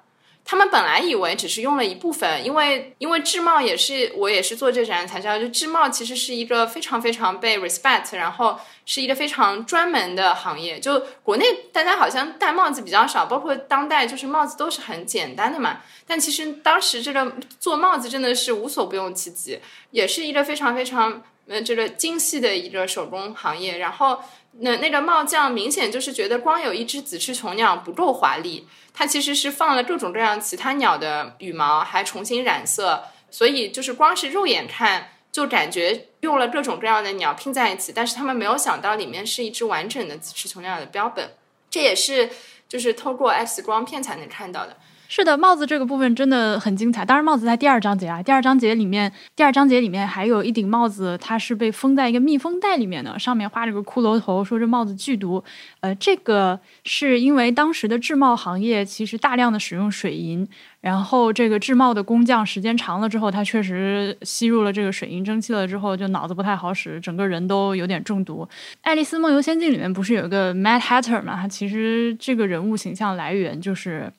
[0.50, 10.80] 他们本来以为只是用了一部分，因为因为制帽也是我也是做这展才知道，就制帽其实是一个非常非常被 respect，然后是一个非常专门的行业。
[10.80, 15.82] 就国内大家好像戴帽子比较少，包括当代就是帽子都是很简单的嘛。
[16.06, 17.30] 但其实当时这个
[17.60, 21.22] 做帽子真的是无所不用其极，也是一个非常非常。
[21.48, 24.22] 呃，这个精细的一个手工行业，然后
[24.60, 41.30] 那那个帽匠明显就是觉得光有一只紫翅琼鸟不够华丽，它其实是放了各种各样其他鸟的羽毛，还重新染色，所以就是光是肉眼看就感觉用了各种各样的鸟拼在一起，但是他们没有想到里面是一只完整的紫翅琼鸟的标本，
[41.70, 42.28] 这也是
[42.68, 44.76] 就是透过 X 光片才能看到的。
[45.10, 47.02] 是的，帽子这个部分真的很精彩。
[47.02, 55.42] 当然，帽子在第二章节啊，第二章节里面，第二章节里面还有一顶帽子，它是被封在一个密封袋里面的，上面画着个骷髅头，说这帽子剧毒。
[55.80, 60.46] 呃，这个是因为当时的制帽行业其实大量的使用水银，
[60.82, 68.46] 然后这个制帽的工匠时间长了之后，他确实吸入了这个水银蒸汽了之后，就脑子不太好使，整个人都有点中毒。
[68.82, 71.34] 《爱丽丝梦游仙境》里面不是有个 Mad Hatter 嘛？
[71.34, 74.12] 他其实这个人物形象来源就是。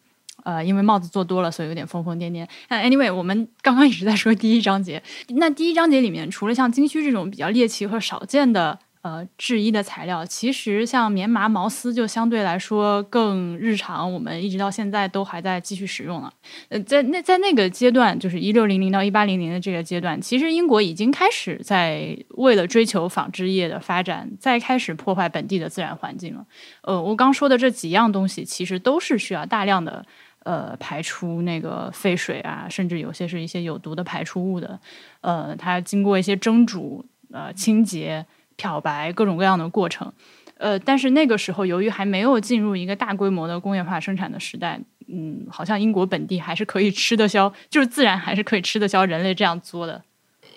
[0.44, 2.48] 呃，因为帽子做多了，所以有点疯疯癫癫。
[2.70, 8.80] 那 anyway，我们刚刚一直在说第一章节，那第一章节里面，除了像金须这种比较猎奇和少见的。
[9.02, 16.30] 呃，制衣的材料其实像棉麻、毛丝就相对来说更日常，我们一直到现在都还在继续使用了。
[16.68, 26.46] 呃，在那在那个阶段，就是一六零零到一八零零的这个阶段，其实英国已经开始在为了追求纺织业的发展，再开始破坏本地的自然环境了。
[26.82, 30.06] 呃，我刚说的这几样东西，其实都是需要大量的
[30.50, 34.80] 呃排出那个废水啊，甚至有些是一些有毒的排出物的。
[35.22, 38.26] 呃，它经过一些蒸煮、呃清洁。
[38.62, 40.12] 漂白各种各样的过程，
[40.58, 50.04] 呃，但是那个时候由于还没有进入一个大规模的工业化生产的时代，嗯，好像英国本地还是可以吃得消，就是自然还是可以吃得消人类这样做的，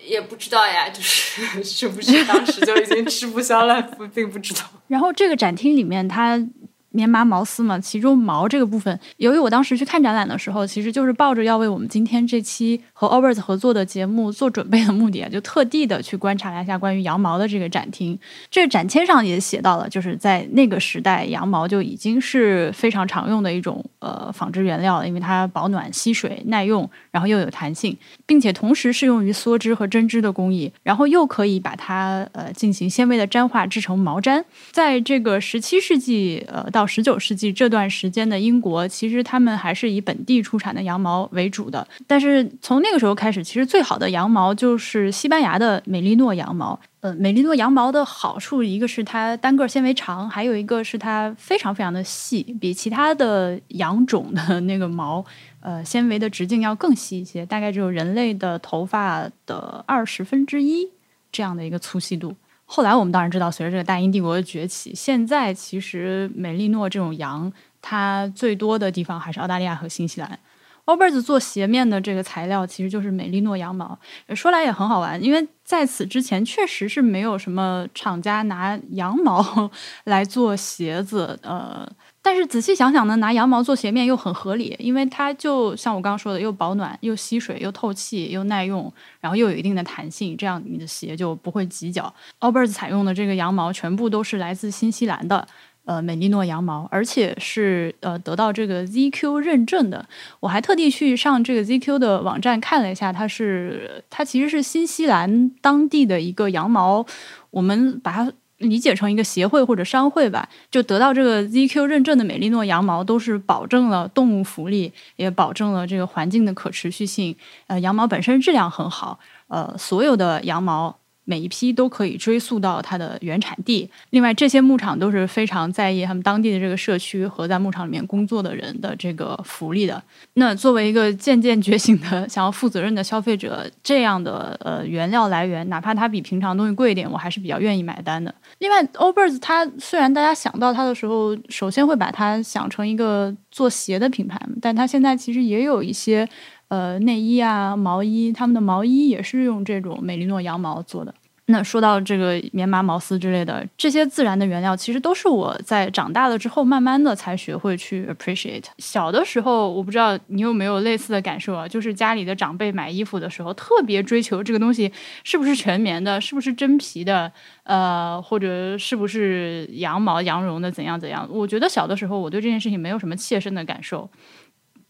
[0.04, 4.62] 也不知道呀，就是是不是当时就已经吃不消了，不并不知道。
[4.88, 6.44] 然后这个展厅里面它。
[6.92, 18.16] 棉麻毛丝嘛，其中毛这个部分，由于我当时去看展览的时候，其实就是抱着要为我们今天这期和 a l b e r t 合作的节目做准备的目的啊，就特地的去观察了一下关于羊毛的这个展厅。
[18.48, 34.40] 这展签上也写到了，就是在那个时代，羊毛就已经是非常常用的一种呃纺织原料了，因为它保暖、吸水、耐用，然后又有弹性，并且同时适用于梭织和针织的工艺，然后又可以把它呃进行纤维的粘化，制成毛毡。
[34.70, 41.84] 在这个十七世纪呃到十九世纪这段时间的英国，其实他们还是以本地出产的羊毛为主的。
[42.06, 46.78] 但是从那个时候开始，其实最好的羊毛就是西班牙的美利诺羊毛。
[47.00, 55.24] 呃，美利诺羊毛的好处，一个是它单个纤维长，还有一个是它非常非常的细，比其他的羊种的那个毛，
[55.60, 60.88] 呃，纤维的直径要更细一些，大概只有人类的头发的二十分之一
[61.32, 62.36] 这样的一个粗细度。
[62.64, 70.38] 后来我们当然知道，随着这个大英帝国的崛起，现在其实美利诺这种羊，它最多的地方还是澳大利亚和新西兰。
[70.84, 73.98] A l b e r t 做鞋面的这个材料其实就是美利诺羊毛。
[74.34, 79.70] 说来也很好玩，因为在此之前确实是没有什么厂家拿羊毛
[80.04, 81.88] 来做鞋子，呃。
[82.24, 92.14] 但是仔细想想呢，拿羊毛做鞋面又很合理，因为它就像我刚刚说的，又保暖、又吸水、又透气、又耐用，然后又有一定的弹性，这样你的鞋就不会挤脚。
[92.38, 95.44] Allbirds 采用的这个羊毛全部都是来自新西兰的，
[95.84, 100.06] 呃，美利诺羊毛，而且是呃得到这个 ZQ 认证的。
[100.40, 107.06] 我还特地去上这个 ZQ 的网站看了一下，它是它其实是新西兰当地的一个羊毛，
[107.50, 108.32] 我们把它。
[108.58, 117.34] 理解成一个协会或者商会吧，就得到这个 ZQ 认证的美利诺羊毛都是保证了动物福利，也保证了这个环境的可持续性。
[117.66, 119.18] 呃，羊毛本身质量很好，
[119.48, 120.96] 呃，所有的羊毛。
[121.24, 123.88] 每一批都可以追溯到它的原产地。
[124.10, 130.02] 另外，这些牧场都是非常在意他们当地的这个社区和在牧场里面工作的人的这个福利的。
[130.34, 138.34] 那作为一个渐渐觉醒的想要负责任的消费者，这样的呃原料来源，哪怕它比平常东西贵一点，我还是比较愿意买单的。
[138.58, 146.28] 另外，Allbirds 它虽然大家想到它的时候，首先会把它想成一个做鞋的品牌，但它现在其实也有一些。
[146.72, 151.14] 呃，内衣啊，毛衣，他们的毛衣也是用这种美利诺羊毛做的。
[151.46, 158.64] 那说到这个棉麻、毛丝之类的这些自然的原料，其实都是我在长大了之后慢慢的才学会去 appreciate。
[158.78, 164.90] 小的时候，我不知道你有没有类似的感受啊，就是家里的长辈买衣服的时候，特别追求这个东西
[165.24, 167.30] 是不是全棉的，是不是真皮的，
[167.64, 171.28] 呃，或者是不是羊毛、羊绒的，怎样怎样。
[171.30, 174.08] 我觉得小的时候，我对这件事情没有什么切身的感受。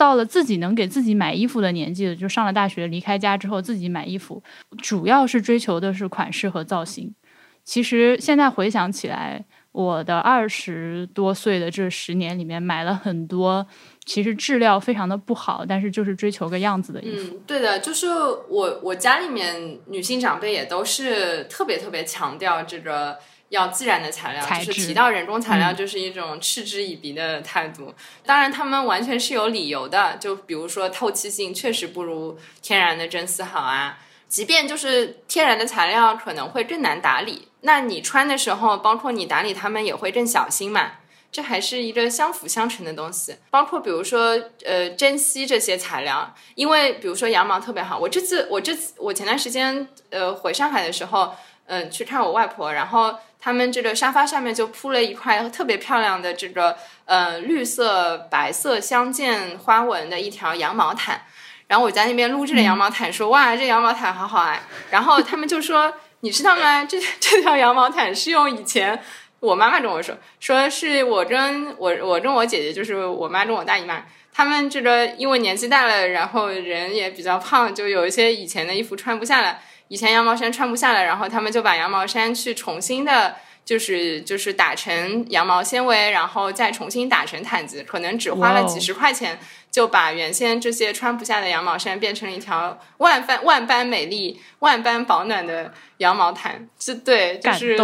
[0.03, 4.43] 到了自己能给自己买衣服的年纪了，就上了大学，离开家之后自己买衣服，
[4.79, 7.15] 主要是追求的是款式和造型。
[7.62, 13.65] 其实现在回想起来，我的二十多岁的这十年里面，买了很多
[14.05, 17.37] 其实质量非常的不好，但是就是追求个样子的衣服。
[17.37, 18.09] 嗯，对的，就是
[18.49, 23.17] 我我家里面女性长辈也都是特别特别强调这个。
[23.53, 27.95] 要自然的材料，就是提到人工材料，就是一种嗤之以鼻的态度。
[28.25, 30.17] 当然，他们完全是有理由的。
[30.17, 33.99] 就比如说，透气性确实不如天然的真丝好啊。
[34.27, 37.49] 即便就是天然的材料，可能会更难打理。
[37.61, 40.93] 那你穿的时候，包括你打理它们也会更小心嘛。
[41.31, 43.37] 这还是一个相辅相成的东西。
[43.51, 47.98] 包括比如说，呃，珍稀这些材料，因为比如说羊毛特别好。
[47.98, 51.35] 我这次，我这次，我前段时间，呃，回上海的时候，
[51.67, 53.15] 嗯，去看我外婆，然后。
[53.45, 56.77] 他们这个沙发上面就铺了一块特别漂亮的这个
[57.07, 61.23] 呃绿色白色相间花纹的一条羊毛毯，
[61.67, 64.63] 然后我在那边撸这个羊毛毯，说哇这羊毛毯好好啊，
[64.93, 66.85] 然后他们就说 你知道吗？
[66.85, 69.03] 这 这条羊毛毯是用以前
[69.40, 79.59] 我妈妈跟我说，说是我跟我我跟我姐姐，就是我妈跟我大姨妈，他们这个因为年纪大了，然后人也比较胖，就有一些以前的衣服穿不下了，
[79.93, 83.37] 以前羊毛衫穿不下了，然后他们就把羊毛衫去重新的。
[83.65, 89.38] 就是就是打成羊毛纤维，然后再重新打成毯子，可能只花了几十块钱，
[89.71, 96.69] 就把原先这些穿不下的羊毛衫变成了一条万般万般美丽、万般保暖的羊毛毯。
[96.77, 97.77] 这对，就是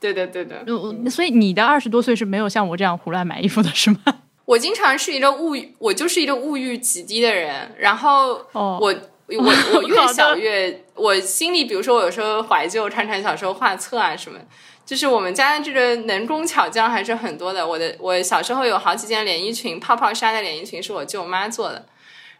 [0.00, 0.64] 对的对的。
[1.08, 4.00] 所以你的二十多岁是没有像我这样胡乱买衣服的是吗？
[4.46, 7.72] 我经常是一个物欲，我就是一个物欲极低的人。
[7.78, 8.92] 然后我
[9.28, 14.38] 我我 越想越，我心里比如说我有时候怀旧，看看小时候画册啊什么。
[14.84, 17.66] 就是我们家的这个能工巧匠还是很多的。
[17.66, 21.86] 我的我小时候有好几件连衣裙，泡泡纱的连衣裙是我舅妈做的。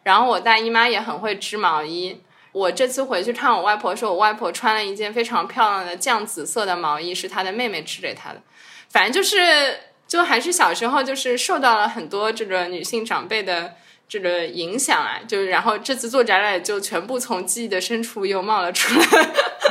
[0.03, 2.20] 然后我大姨妈也很会织毛衣。
[2.53, 8.43] 我这次回去看我外婆，说我外婆穿了一件非常漂亮的酱紫色的毛衣，是她的妹妹织给她的。
[8.91, 13.76] 反正就是，就还是小时候就是受到了很多这个女性长辈的。
[14.09, 19.05] 这个影响啊，就然后这次做展览就全部从记忆的深处又冒了出来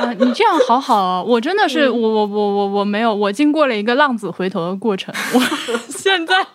[0.00, 0.12] 啊！
[0.18, 5.40] 你这样好好哦，我真的是我我我我我没有，我经过了一个浪子回头的过程，我
[5.88, 6.46] 现在。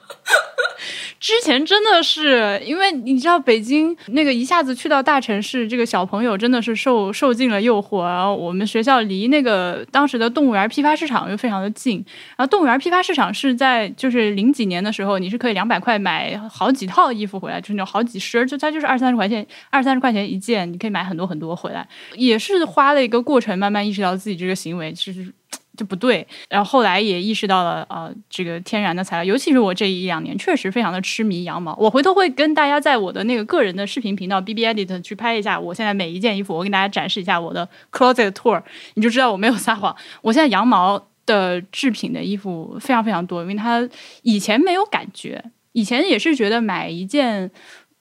[1.20, 8.04] 之前真的是，因为你知道北京那个一下子去到大城市，这个小朋友真的是受受尽了诱惑。
[8.06, 12.04] 然后我们学校离那个当时的动物园批发市场又非常的近。
[12.38, 21.88] 然后动物园批发市场是在就是零几年的时候，你是可以两百块买好几套衣服回来，就是那种好几身，就它就是二三十块钱，二三十块钱一件，你可以买很多很多回来。
[22.16, 25.34] 也是花了一个过程，慢慢意识到自己这个行为其实。
[25.80, 31.74] 就不对，然后后来也意识到了，呃，这个天然的材料，尤其是我这一两年确实非常的痴迷羊毛。
[31.80, 38.62] 我回头会跟大家在我的那个个人的视频频道 B B Edit 去拍一下，我现在每一件衣服，我给大家展示一下我的 closet tour，
[38.96, 39.96] 你就知道我没有撒谎。
[40.22, 43.88] 我现在羊毛的制品的衣服非常非常多，因为它
[44.24, 47.50] 以前没有感觉，以前也是觉得买一件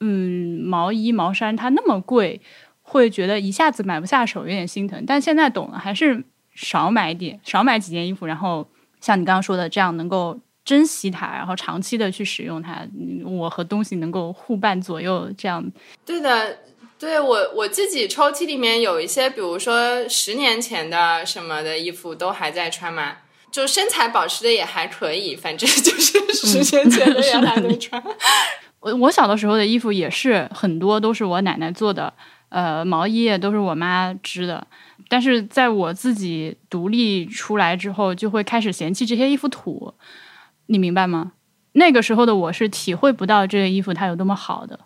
[0.01, 2.41] 嗯毛衣毛衫它那么贵，
[2.81, 5.01] 会觉得一下子买不下手，有点心疼。
[5.07, 6.25] 但现在懂了，还是。
[6.61, 8.67] 少买点，少买几件衣服，然后
[8.99, 12.85] 像你刚刚说的这样，能够珍惜它，然后长期的去使用它。
[13.23, 15.63] 我和东西能够互伴左右，这样。
[16.05, 16.59] 对的，
[16.99, 28.03] 对我我自己抽屉里面有一些，比如说十年前的什么的衣服都还在穿嘛，就身材保持的也还可以，反正就是 十年前的 也还在穿。
[28.81, 32.13] 我我小的时候的衣服也是很多都是我奶奶做的，
[32.49, 34.67] 呃，毛衣也都是我妈织的。
[35.09, 39.95] 但是在我自己独立出来之后，就会开始嫌弃这些衣服土，
[40.67, 41.33] 你明白吗？
[41.73, 44.79] 那个时候的我是体会不到这个衣服它有多么好的，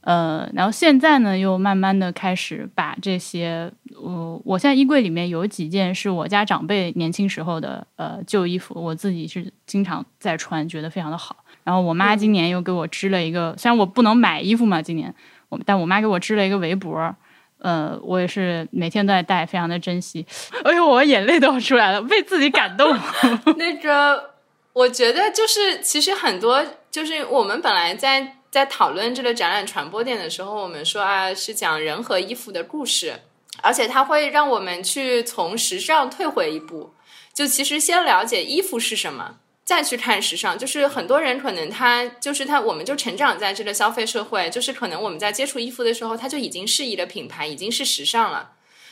[0.00, 11.44] 呃，然后现在呢，又慢慢的开始把这些，我我现在衣柜里面有几件是我家长辈年轻时候的呃旧衣服，我自己是经常在穿，觉得非常的好。
[11.62, 15.14] 然后我妈今年又给我织了一个，虽然我不能买衣服嘛，今年
[15.48, 17.14] 我但我妈给我织了一个围脖。
[17.60, 20.26] 呃，我也是每天都在戴，非常的珍惜。
[20.64, 22.96] 哎呦，我眼泪都要出来了，被自己感动。
[23.56, 24.30] 那个，
[24.72, 33.20] 我觉得就是，其实很多就是我们本来在在讨论这个展览传播点的时候，我们说啊，是讲人和衣服的故事，
[33.62, 36.94] 而且它会让我们去从时尚退回一步，
[37.34, 39.36] 就其实先了解衣服是什么。
[39.70, 48.50] 再去看时尚，就是很多人可能他就是他，我们就成长在这个消费社会，就是可能我们在接触衣服的时候，它就已经是一个品牌，已经是时尚了。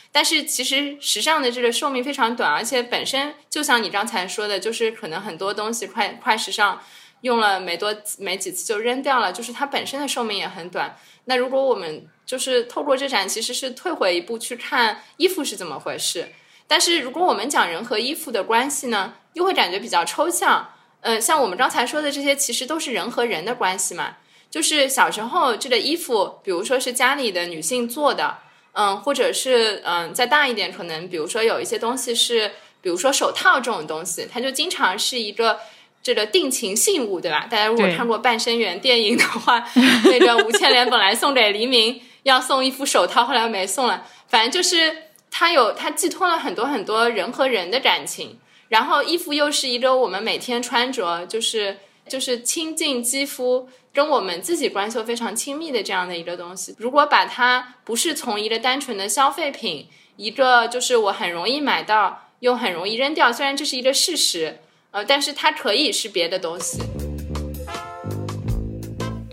[0.09, 6.81] 但是其实时尚的这个寿命非常短，而且本身就像你刚才说的，就是可能很多东西快快时尚
[7.23, 10.97] 用了没多没几次就扔掉了，就是它本身的寿命也很短。
[11.25, 16.29] 那如果我们就是透过这展，其实是退回一步去看衣服是怎么回事。
[16.69, 20.69] 但是如果我们讲人和衣服的关系呢，又会感觉比较抽象。
[21.01, 24.17] 嗯，像我们刚才说的这些，其实都是人和人的关系嘛。
[24.51, 28.37] 就是小时候这个衣服，比如说是家里的女性做的，
[28.73, 32.51] 嗯，或者是嗯再大一点，可能比如说有一些东西是，
[32.81, 35.59] 比如说手套这种东西，它就经常是一个
[36.03, 37.47] 这个定情信物，对吧？
[37.49, 39.65] 大家如果看过《半生缘》电影的话，
[40.05, 45.08] 那个吴倩莲本来送给黎明要送一副手套，后来没送了，反正就是。
[45.39, 48.37] 它有，它寄托了很多很多人和人的感情，
[48.67, 51.77] 然后衣服又是一个我们每天穿着，就是
[52.09, 56.75] 就是亲近肌肤，跟我们自己关系非常亲密的这样的一个东西。
[56.77, 59.87] 如果把它不是从一个单纯的消费品，
[60.17, 64.59] 一个就是我很容易买到又很容易扔掉，虽然这是一个事实，
[64.91, 66.81] 呃，但是它可以是别的东西。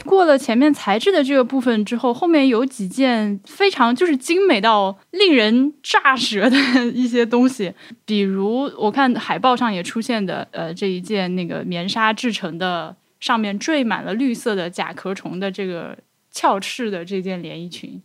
[0.07, 6.57] 过了前面材质的这个部分之后，后面有几件非常就是精美到令人炸舌的
[6.95, 15.99] 一些东西，比如我看海报上也出现的，呃，这一件那个棉纱制成的，上面缀满了绿色的甲壳虫的这个
[16.31, 18.01] 翘翅的这件连衣裙。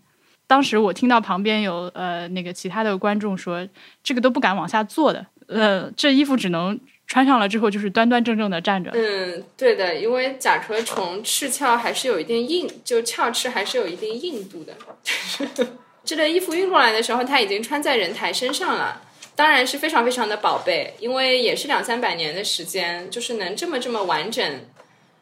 [0.48, 3.66] 当时我听到旁边有呃那个其他的观众说，
[4.04, 6.80] 这个都不敢往下坐的，呃，这衣服只能。
[7.12, 8.90] 穿上了之后就是端端正正的站着。
[8.94, 14.74] 嗯，对的，因为甲壳虫翅鞘还是有一定硬，就鞘翅还是有一定硬度的。
[16.06, 19.02] 这个衣服运过来的时候，它已经穿在人台身上了，
[19.36, 24.62] 当然是非常非常的宝贝，因为也是两三百年的时间，就是能这么这么完整。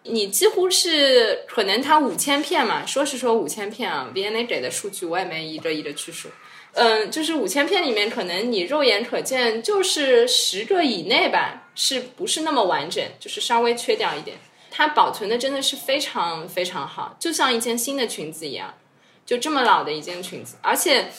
[0.04, 6.30] 你几乎是可能它五千片嘛，说是说五千片啊，V N A 给的数据我也没一个一个去数。
[6.74, 13.02] 嗯，就是五千片里面，可能你肉眼可见就是十个以内吧，是不是那么完整？
[13.22, 14.36] 就是稍微缺掉一点。
[14.70, 18.74] 它保存的真的是非常非常好，就像一件新的裙子一样，
[19.26, 20.58] 就这么老的一件裙子。
[20.62, 21.10] 而且，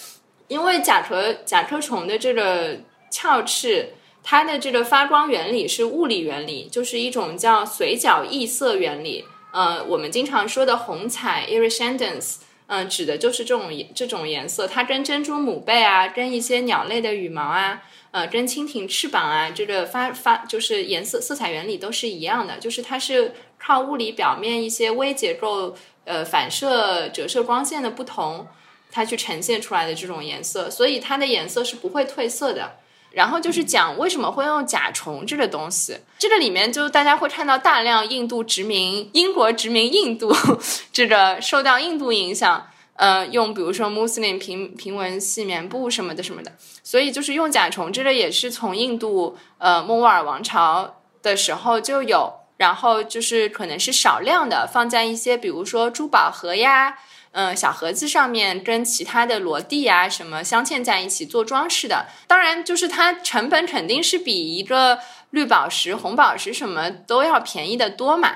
[0.49, 2.77] 因为甲壳甲壳虫的这个
[3.11, 9.25] 鞘翅，它的这个发光原理是物理原理，就是一种叫随角异色原理。
[9.53, 12.37] 呃，我们经常说的红彩 （iridescence）。
[12.73, 17.83] 嗯，指的就是这种这种颜色，它跟珍珠母贝啊，跟一些鸟类的羽毛啊，
[18.13, 28.49] 呃，跟蜻蜓翅膀啊，这个发发就是颜色色彩原理都是一样的，就是它是靠物理表面一些微结构，呃，反射折射光线的不同，
[28.91, 32.79] 它去呈现出来的这种颜色，所以它的颜色是不会褪色的。
[33.13, 40.33] 然后就是讲为什么会用甲虫这个东西，这个里面就大家会看到大量印度殖民、英国殖民印度，
[40.93, 42.70] 这个受到印度影响，
[43.01, 56.99] 呃，用比如说穆斯林平平纹细棉布什么的什么的，所以就是用甲虫，这个也是从印度呃莫卧儿王朝的时候就有，然后就是可能是少量的放在一些比如说珠宝盒呀。
[57.33, 64.99] 嗯，小盒子上面跟其他的罗蒂啊什么镶嵌在一起做装饰的，当然就是它成本肯定是比一个
[65.31, 68.31] 绿宝石、红宝石什么都要便宜的多嘛，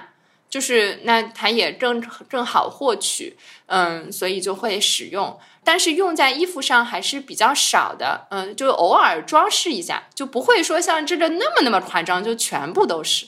[0.55, 2.01] 就是那它也更
[2.31, 3.37] 更好获取，
[3.67, 13.27] 嗯，所以就会使用，但是用在衣服上还是比较少的，嗯，就偶尔装饰一下，就不会说像这个那么那么夸张，就全部都是。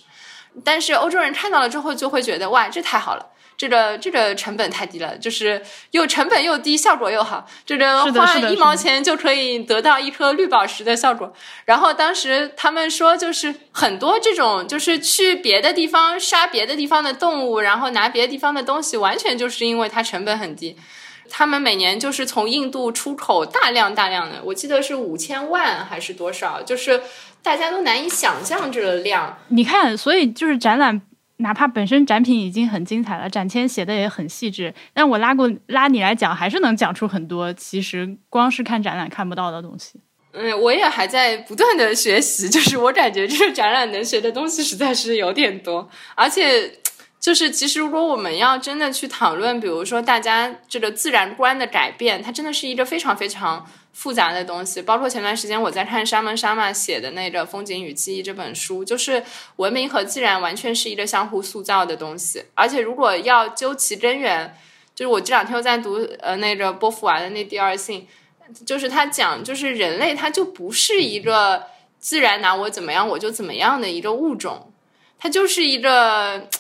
[0.62, 3.27] 但是欧洲人看到了之后就会觉得哇，这太好了。
[3.57, 7.47] 这个这个成本太低了，就是又成本又低，效果又好。
[7.65, 11.33] 这个花一毛钱就可以得到一颗绿宝石的效果。
[11.65, 20.77] 然后当时他们说，就是很多这种，就是去别的地方杀别的地方的动物，然后拿别的地方的东西，完全就是因为它成本很低。
[21.31, 27.01] 他们每年就是从印度出口大量大量的，我记得是五千万还是多少，就是
[27.43, 29.39] 大家都难以想象这个量。
[29.49, 31.01] 你看，所以就是展览。
[31.39, 40.01] 哪怕本身展品已经很精彩了，展签写的也很细致，但我拉过拉你来讲，还是能讲出很多其实光是看展览看不到的东西。
[40.32, 46.72] 嗯，我也还在不断的学习，就是我感觉这个展览能学的东西实在是有点多，而且
[47.18, 53.66] 就是其实如果我们要真的去讨论，比如说大家这个自然观的改变，它真的是一个非常非常。
[53.97, 59.22] 复杂的东西，包括前段时间我在看沙门沙玛写的那个《风景与记忆》这本书，就是
[59.57, 62.44] 文明和自然完全是一个相互塑造的东西。
[62.53, 64.55] 而且如果要究其根源，
[64.94, 68.07] 就是我这两天又在读呃那个波伏娃的那第二性，
[68.66, 71.64] 就是他讲就是人类他就不是一个
[71.99, 74.70] 自然拿我怎么样我就怎么样的一个物种，
[75.18, 76.51] 他就是一个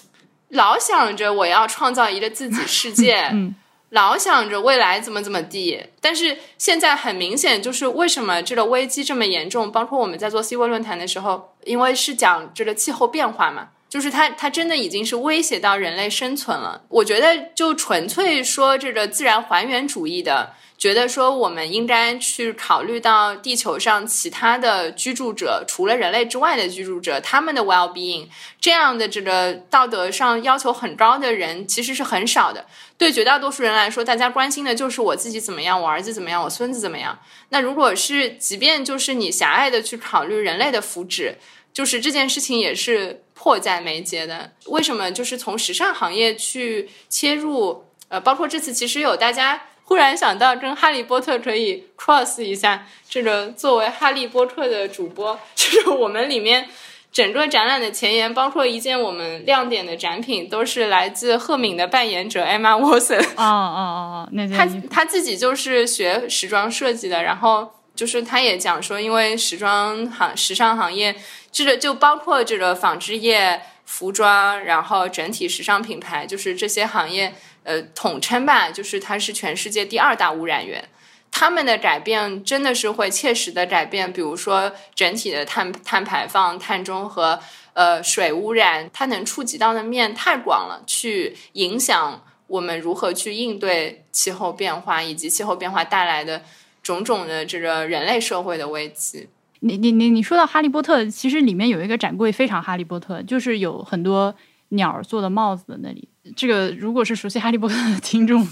[0.48, 3.30] 老想着我要创造一个自己世界。
[3.90, 9.70] 老想着未来怎么怎么地，但是现在很明显，就是为什么这个危机这么严重？
[9.70, 16.82] 包括我们在做 C 位论坛的时候，因为是讲这个气候变化嘛，就是它它真的已经是威胁到人类生存了。
[16.88, 20.54] 我觉得就纯粹说这个自然还原主义的。
[20.78, 28.28] 觉得说我们应该去考虑到地球上其他的居住者，除了人类之外的居住者，他们的 well being，
[28.60, 32.66] 这样的这个道德上要求很高的人其实是很少的。
[32.98, 37.18] 对绝大多数人来说，大家关心的就是我自己怎么样，我儿子怎么样，我孙子怎么样。
[37.48, 41.36] 那如果是即便就是你狭隘的去考虑人类的福祉，
[41.72, 44.52] 就是这件事情也是迫在眉睫的。
[44.66, 47.86] 为什么就是从时尚行业去切入？
[48.08, 49.62] 呃，包括这次其实有大家。
[49.88, 56.68] 忽然想到跟哈利波特可以 cross 一下，这个作为哈利波特的主播， 就是我们里面
[57.12, 63.22] 整个展览的前言，包括一件我们亮点的展品，都是来自赫敏的扮演者 Emma Watson。
[63.36, 71.14] 哦哦哦哦，那他他自己就是学时装设计的，然后就是他也讲说，因为时装行时尚行业，
[71.52, 73.62] 这个就包括这个纺织业。
[73.88, 77.32] 服装，然后整体时尚品牌，就是这些行业，
[77.66, 80.88] 呃，统称吧，就是它是全世界第二大污染源。
[81.32, 87.38] 他们的改变真的是会切实的改变，比如说整体的碳碳排放、碳中和，
[87.74, 96.40] 呃，水污染，它能触及到的面太广了，去影响我们如何去应对气候变化以及气候变化带来的
[96.82, 99.28] 种种的这个人类社会的危机。
[99.60, 104.34] 你你你你说到哈利波特，其实里面有一个展柜非常哈利波特，就是有很多
[104.68, 106.08] 鸟做的帽子的那里。
[106.34, 108.46] 这个如果是熟悉哈利波特的听众。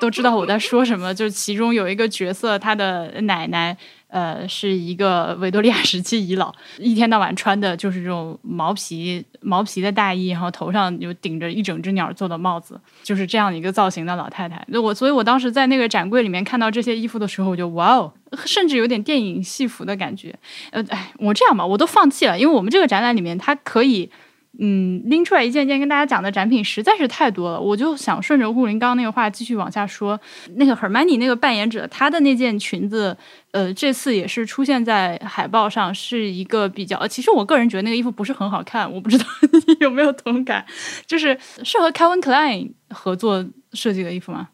[0.00, 3.76] 都知道我在说什么，就是其中有一个角色，他的奶奶，
[4.06, 14.64] 呃，是一个维多利亚时期遗老，一天到晚穿的就是这种毛皮毛皮的大衣，然后头上有顶着一整只鸟做的帽子，就是这样一个造型的老太太。
[14.78, 18.12] 我所以，我当时在那个展柜里面看到这些衣服的时候，我就哇哦，
[18.44, 20.38] 甚至有点电影戏服的感觉。
[20.70, 24.10] 呃，哎，我这样吧，我都放弃了，因为我们这个展览里面它可以。
[24.58, 30.20] 嗯，拎出来一件件跟大家讲的展品实在是太多了，我就想顺着顾林刚刚那个话继续往下说。
[30.56, 33.16] 那个 Hermione 那个扮演者，她的那件裙子，
[33.52, 37.06] 呃，这次也是出现在海报上，是一个比较……
[37.06, 39.24] 其实我个人觉得那个衣服不是很好看，我不知道
[39.68, 40.66] 你 有没有同感？
[41.06, 44.48] 就是是和 Calvin Klein 合作设计的衣服吗？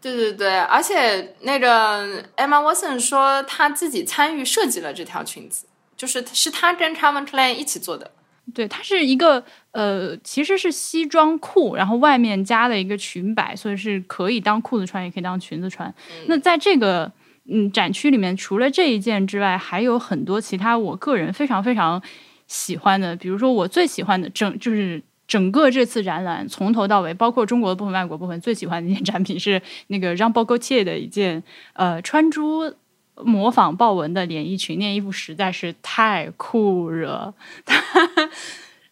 [0.00, 8.10] 对对对，而且那个 Emma Watson 说她自己参与设计了这条裙子，就是是她跟 Calvin Klein 一起做的。
[8.52, 15.94] 对，它是一个呃，其实是西装裤，然后外面加了一个裙摆，所以是可以当裤子穿，也可以当裙子穿。
[16.26, 17.10] 那在这个
[17.48, 22.02] 嗯展区里面，除了这一件之外，还有很多其他我个人非常非常
[22.48, 31.42] 喜欢的，比如说我最喜欢的整就是整个这次展览从头到尾，包括中国的部分、外国部分，最喜欢的一件展品是那个 Jean Paul Gaultier 的一件
[31.74, 32.74] 呃穿珠。
[33.16, 37.34] 模仿豹纹的连衣裙，那衣服实在是太酷了。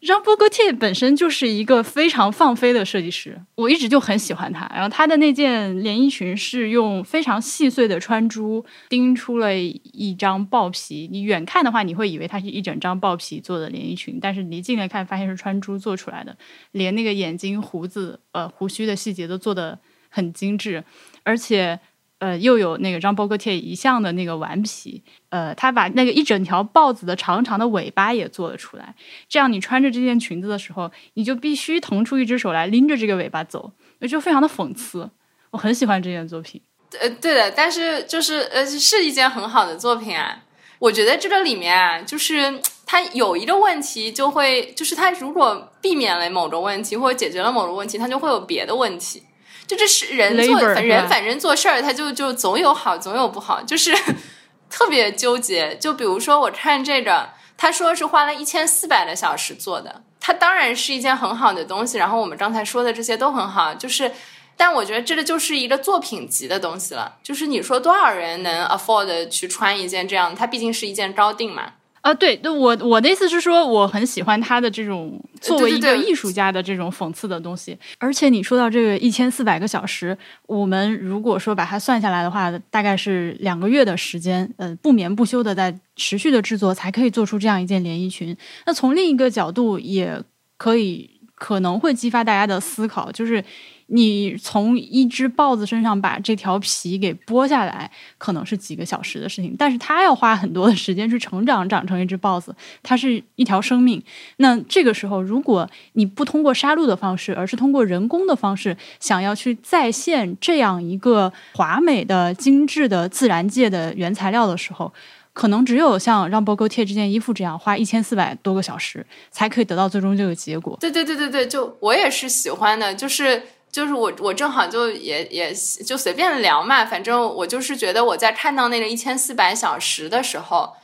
[0.00, 4.66] 让波哥切本身就是一个非常放飞的设计师，我一直就很喜欢他。
[4.72, 16.34] 然后他的那件连衣裙是用非常细碎的穿珠钉出了一张豹皮，你远看的话，你会以为它是一整张豹皮做的连衣裙，但是离近了看，发现是穿珠做出来的，
[16.72, 20.82] 连那个眼睛、胡子、呃胡须的细节都做的很精致，
[21.24, 21.78] 而且。
[22.20, 28.94] 呃，又有那个张波哥贴遗像的那个顽皮，呃，他把那个一整条豹子的长长的尾巴也做了出来，
[29.26, 33.72] 这样你穿着这件裙子的时候，你就必须腾出一只手来拎着这个尾巴走，
[34.08, 35.10] 就非常的讽刺。
[35.50, 36.60] 我很喜欢这件作品。
[37.00, 40.44] 呃，对的，但是就是呃，是一件很好的作品啊。
[40.78, 49.22] 我觉得这个里面啊，就是它有一个问题，就会就是它如果避免了某个问题或者解决了某个问题，它就会有别的问题。
[49.70, 53.96] 就这是人做人，反正做事儿，他就就总有好，总有不好，就是
[54.68, 55.76] 特别纠结。
[55.76, 61.98] 就比如说，我看这个，他说是花了一千四百个小时做的，它当然是一件很好的东西。
[61.98, 64.10] 然后我们刚才说的这些都很好，就是，
[64.56, 67.18] 但我觉得这个就是一个作品级的东西了。
[67.22, 71.74] 就是你说多少人能 afford 去穿一件这样，它毕竟是一件高定嘛。
[72.02, 77.78] 啊，对，那我我的意思是说，我很喜欢他的这种作为一个艺术家的这种讽刺的东西。
[77.98, 88.34] 而且你说到这个一千四百个小时，我们如果说把它算下来的话，大概是两个月的时间，呃，不眠不休的在持续的制作，才可以做出这样一件连衣裙。
[88.64, 90.22] 那从另一个角度，也
[90.56, 93.44] 可以可能会激发大家的思考，就是。
[93.92, 104.00] 你从一只豹子身上把这条皮给剥下来，可能是几个小时的事情，但是它要花很多的时间去成长，长成一只豹子，它是一条生命。
[104.36, 114.92] 那这个时候，如果你不通过杀戮的方式，而是通过人工的方式，想要去再现这样一个华美的、精致的自然界的原材料的时候，
[115.32, 120.76] 可能只有像让波哥贴这件衣服这样，花一千四百多个小时，才可以得到最终这个结果。
[120.80, 123.42] 对对对对对，就我也是喜欢的，就是。
[123.72, 125.54] 就是我，我正好就也也
[125.86, 130.74] 就随便聊嘛，反正我就是觉得我在看到那个一千四百小时的时候，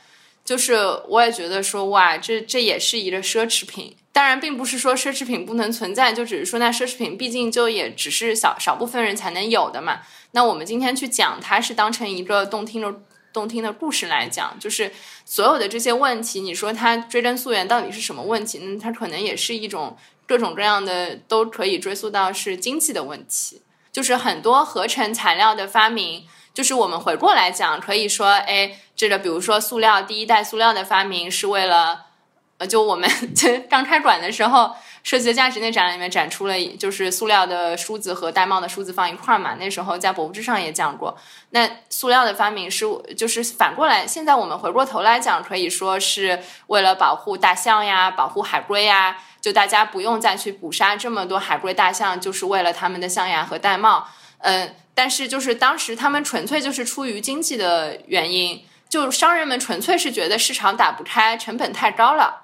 [0.45, 0.75] 就是
[1.09, 3.97] 我也觉得说哇，这这也是一个奢侈品。
[4.13, 9.99] 当然，并不是说奢侈品不能存在，就只是说那奢侈品毕竟就也只是少少部分人才能有的嘛。
[10.31, 12.95] 那我们今天去讲它是当成一个动听的
[13.33, 14.91] 动听的故事来讲，就是
[15.25, 18.59] 所有的这些问题，你说它追根溯源到底是什么问题？
[18.59, 19.97] 那它可能也是一种。
[20.27, 23.61] 各种各样的都可以追溯到是经济的问题，
[23.91, 32.07] 就是很多合成材料的发明，就是我们回过来讲，可以说，哎，这个比如说塑料，第一代塑料的发明是为了，
[32.57, 33.09] 呃，就我们
[33.69, 39.55] 刚开馆的时候设计的价值那展览里面展出了，就是塑料的梳子和玳瑁的梳子放一块儿嘛。
[39.55, 41.15] 那时候在博物志上也讲过，
[41.51, 49.17] 那塑料的发明是就是反过来，现在我们回过头来讲，可以说是为了保护大象呀，保护海龟呀，
[49.47, 54.03] 就大家不用再去捕杀这么多海龟大象，就是为了它们的象牙和玳瑁。
[54.39, 62.41] 嗯，但是就是当时他们纯粹就是出于经济的原因，就商人们纯粹是觉得市场打不开，成本太高了。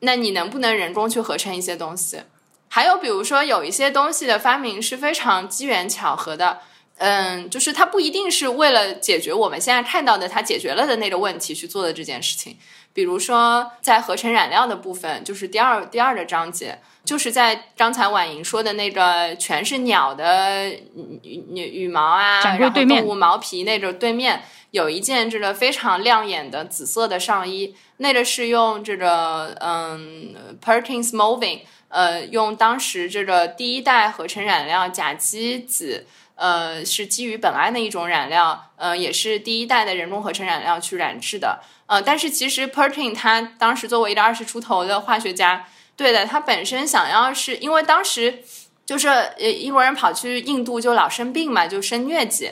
[0.00, 2.22] 那你能不能人工去合成一些东西？
[2.68, 6.60] 还有比如说，有一些东西的发明是非常机缘巧合的，
[6.96, 12.56] 嗯，就是它不一定是为了解决我们现在看到的它解决了的那个问题去做的这件事情。
[12.94, 24.42] 比如说，在合成染料的部分，就是第二第二个章节，就是在刚才婉莹说的那个全是鸟的羽羽羽毛啊，然后动物毛皮那个对面。
[24.70, 36.04] 有一件这个非常亮眼的紫色的上衣，那个是用这个嗯 Perkins Moving，呃，用当时这个第一代合成染料甲基紫，
[36.36, 45.66] 呃，是基于苯胺的一种染料，呃，也是第一代的人工合成染料去染制的，呃，但是其实 Perkin 他当时作为一个二十出头的化学家，
[45.96, 48.42] 对的，他本身想要是因为当时
[48.84, 52.50] 就是呃英国人跑去印度就老生病嘛，就生疟疾。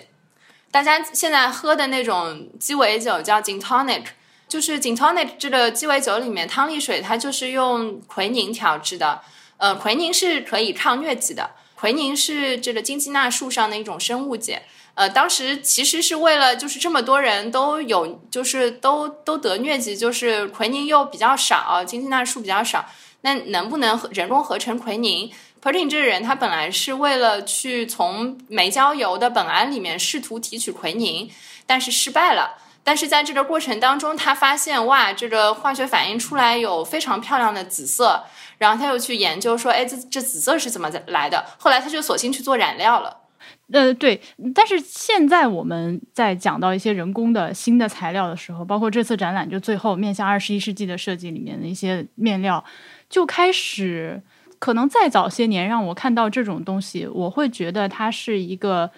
[0.71, 4.05] 大家现在喝的那种鸡尾酒叫 gin tonic，
[4.49, 9.21] 就是 gin tonic 这个鸡尾酒里面汤力水它就是用奎宁调制的。
[9.59, 11.51] 呃，奎宁是可以抗疟疾的，
[11.83, 14.63] 奎宁是这个金鸡纳树上的一种生物碱。
[14.95, 22.87] 呃，当时其实是为了就是这么多人都有就是都都得疟疾，就是奎宁又比较少，金鸡纳树比较少，
[23.23, 25.29] 那能不能人工合成奎宁
[25.61, 31.29] ？p e r t i n 这个人，他本来是为了去从煤焦油的苯胺里面试图提取奎宁，
[31.67, 32.59] 但是失败了。
[32.85, 38.25] 但是在这个过程当中，他发现哇，这个化学反应出来有非常漂亮的紫色，
[38.59, 41.45] 然后他又去研究说，哎，这这紫色是怎么来的？
[41.59, 43.19] 后来他就索性去做染料了。
[43.73, 44.21] 呃，对。
[44.55, 52.65] 但是现在我们在讲到一些人工的新的材料的时候，包括这次展览就最后面向二十一世纪的设计里面的一些面料，
[53.09, 54.23] 就开始。
[54.59, 58.93] 可能再早些年让我看到这种东西，我会觉得它是一个，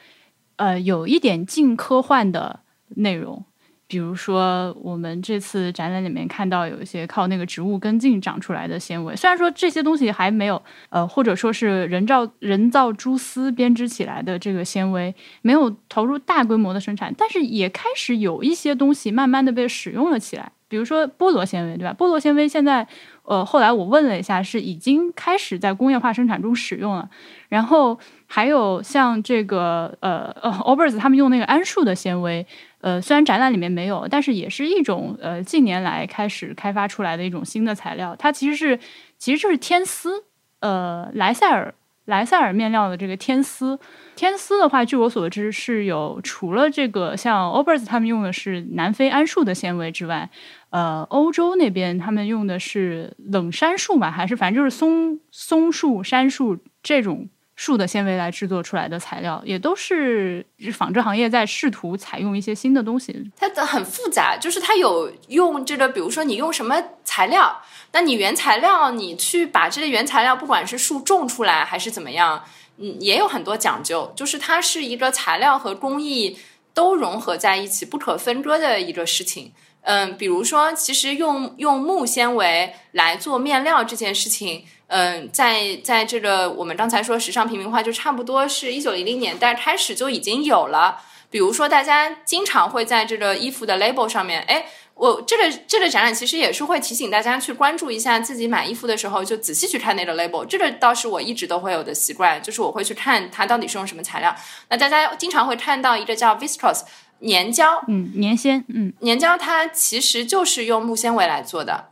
[0.57, 2.61] 呃，有一点近科幻的
[2.97, 3.43] 内容。
[3.87, 20.51] 比如说，我们这次展览里面看到有一些靠那个植物根茎长出来的纤维，虽然说这些东西还没有，呃，或者说是人造人造蛛丝编织起来的这个纤维没有投入大规模的生产，但是也开始有一些东西慢慢的被使用了起来。
[20.67, 21.95] 比如说菠萝纤维，对吧？
[21.97, 22.87] 菠萝纤维现在。
[23.27, 27.09] 呃，后来我问了一下，是已经开始在工业化生产中使用了。
[27.49, 27.99] 然后
[28.35, 32.45] 还有像这个呃呃 o b e r s 他们用那个桉树的纤维，
[32.81, 38.17] 呃，虽然展览里面没有，但是也是一种呃近年来开始开发出来的一种新的材料。
[38.19, 38.77] 它其实是
[39.19, 40.25] 其实就是天丝，
[40.59, 41.73] 呃，莱塞尔
[42.07, 43.79] 莱塞尔面料的这个天丝。
[44.17, 50.29] 天丝的话，据我所知是有除了这个像 o b e r s 他们用的是南非桉树的纤维之外。
[50.71, 63.31] 呃，欧洲那边他们用的是冷杉树嘛，还是反正就是松松树、杉树这种树的纤维来制作出来的材料，也都是纺织行业在试图采用一些新的东西。
[63.37, 72.45] 它的很复杂，就是它有用这个，比如说你用什么材料，那你原材料你去把这个原材料，不管是树种出来还是怎么样，
[72.79, 76.37] 嗯，也有很多讲究，就是它是一个材料和工艺
[76.73, 79.53] 都融合在一起、不可分割的一个事情。
[79.85, 91.03] 嗯，比如说，其实用用木纤维来做面料这件事情，嗯，在在这个我们刚才说时尚平民化，就差不多是一九零零年代开始就已经有了。
[91.31, 94.65] 比如说，大家经常会在这个衣服的 label 上面，哎，
[94.95, 100.47] 我这个这个展览其实也是会提醒大家去关注一下自己买衣服的时候，就仔细去看那个 label。
[100.47, 104.35] 这个倒是我一直都会有的习惯，就是我会去看它到底是用什么材料。
[104.71, 106.83] 那大家经常会看到一个叫 viscose。
[107.21, 111.91] 粘胶，嗯，粘纤，嗯，粘胶它其实就是用木纤维来做的，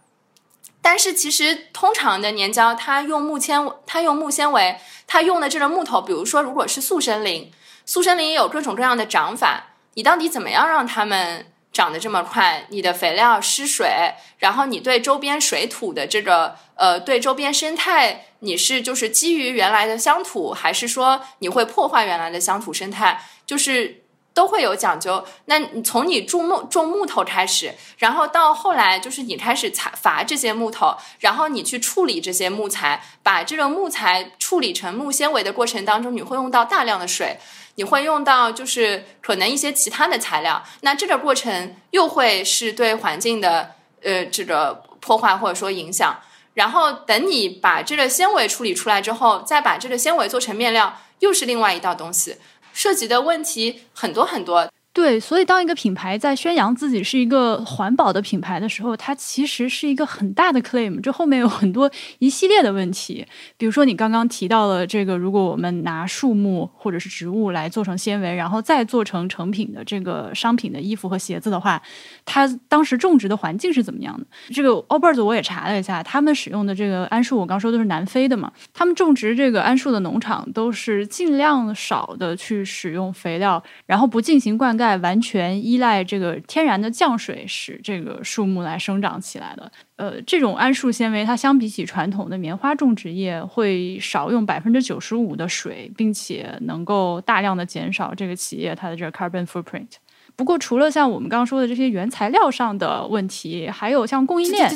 [0.82, 7.50] 但是其实通常的粘胶，它用木纤，它用木纤维，它用的这个木头，比如说如果是速生林，
[7.86, 12.66] 速生林也有各种各样的长法，你到底怎么样让它们长得这么快？
[12.68, 23.22] 你的肥料施水，然后你对周边水土的这个，呃，对周边生态，你是就是基于原来的乡土，还是说你会破坏原来的乡土生态？
[23.46, 24.01] 就是。
[24.34, 25.24] 都会有讲究。
[25.46, 37.38] 那你从你种木种木头开始，然后到后来就是你开始采伐这些木头，然后你去处理这些木材，把这个木材处理成木纤维的过程当中，你会用到大量的水，
[37.74, 40.62] 你会用到就是可能一些其他的材料。
[40.80, 43.72] 那这个过程又会是对环境的
[44.02, 46.18] 呃这个破坏或者说影响。
[46.54, 52.36] 然后等你把这个纤维处理出来之后，再把这个纤维做成面料，又是另外一道东西，
[52.72, 54.68] 涉及的问题很多很多。
[54.94, 61.00] 对，所以当一个品牌在宣扬自己是一个环保的品牌的时候，它其实是一个很大的 claim。
[61.00, 63.26] 这后面有很多一系列的问题，
[63.56, 71.80] 比如说你刚刚提到了这个，如果我们拿树木或者是植物来做成纤维，然后再做成成品的这个商品的衣服和鞋子的话，
[72.26, 74.26] 它当时种植的环境是怎么样的？
[74.52, 84.81] 这个 Ober's 我也查了一下，他们使用的这个桉树，我刚说都是南非的嘛，他们种植这个桉树的农场都是尽量少的去使用肥料，然后不进行灌溉。
[84.82, 99.86] 在完全依赖这个天然的降水使这个树木来生长起来的，呃，这种桉树纤维它相比起传统的棉花种植业会少用百分之九十五的水，并且能够大量的减少这个企业它的这个 carbon footprint。
[100.34, 104.68] 不过，除了像我们刚刚说的这些原材料上的问题，还有像供应链，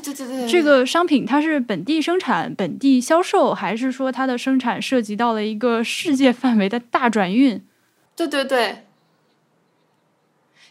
[0.48, 7.60] 这个商品它是本地生产、本地销售，还是说它的生产涉及到了一个世界范围的大转运？
[8.14, 8.85] 对对对。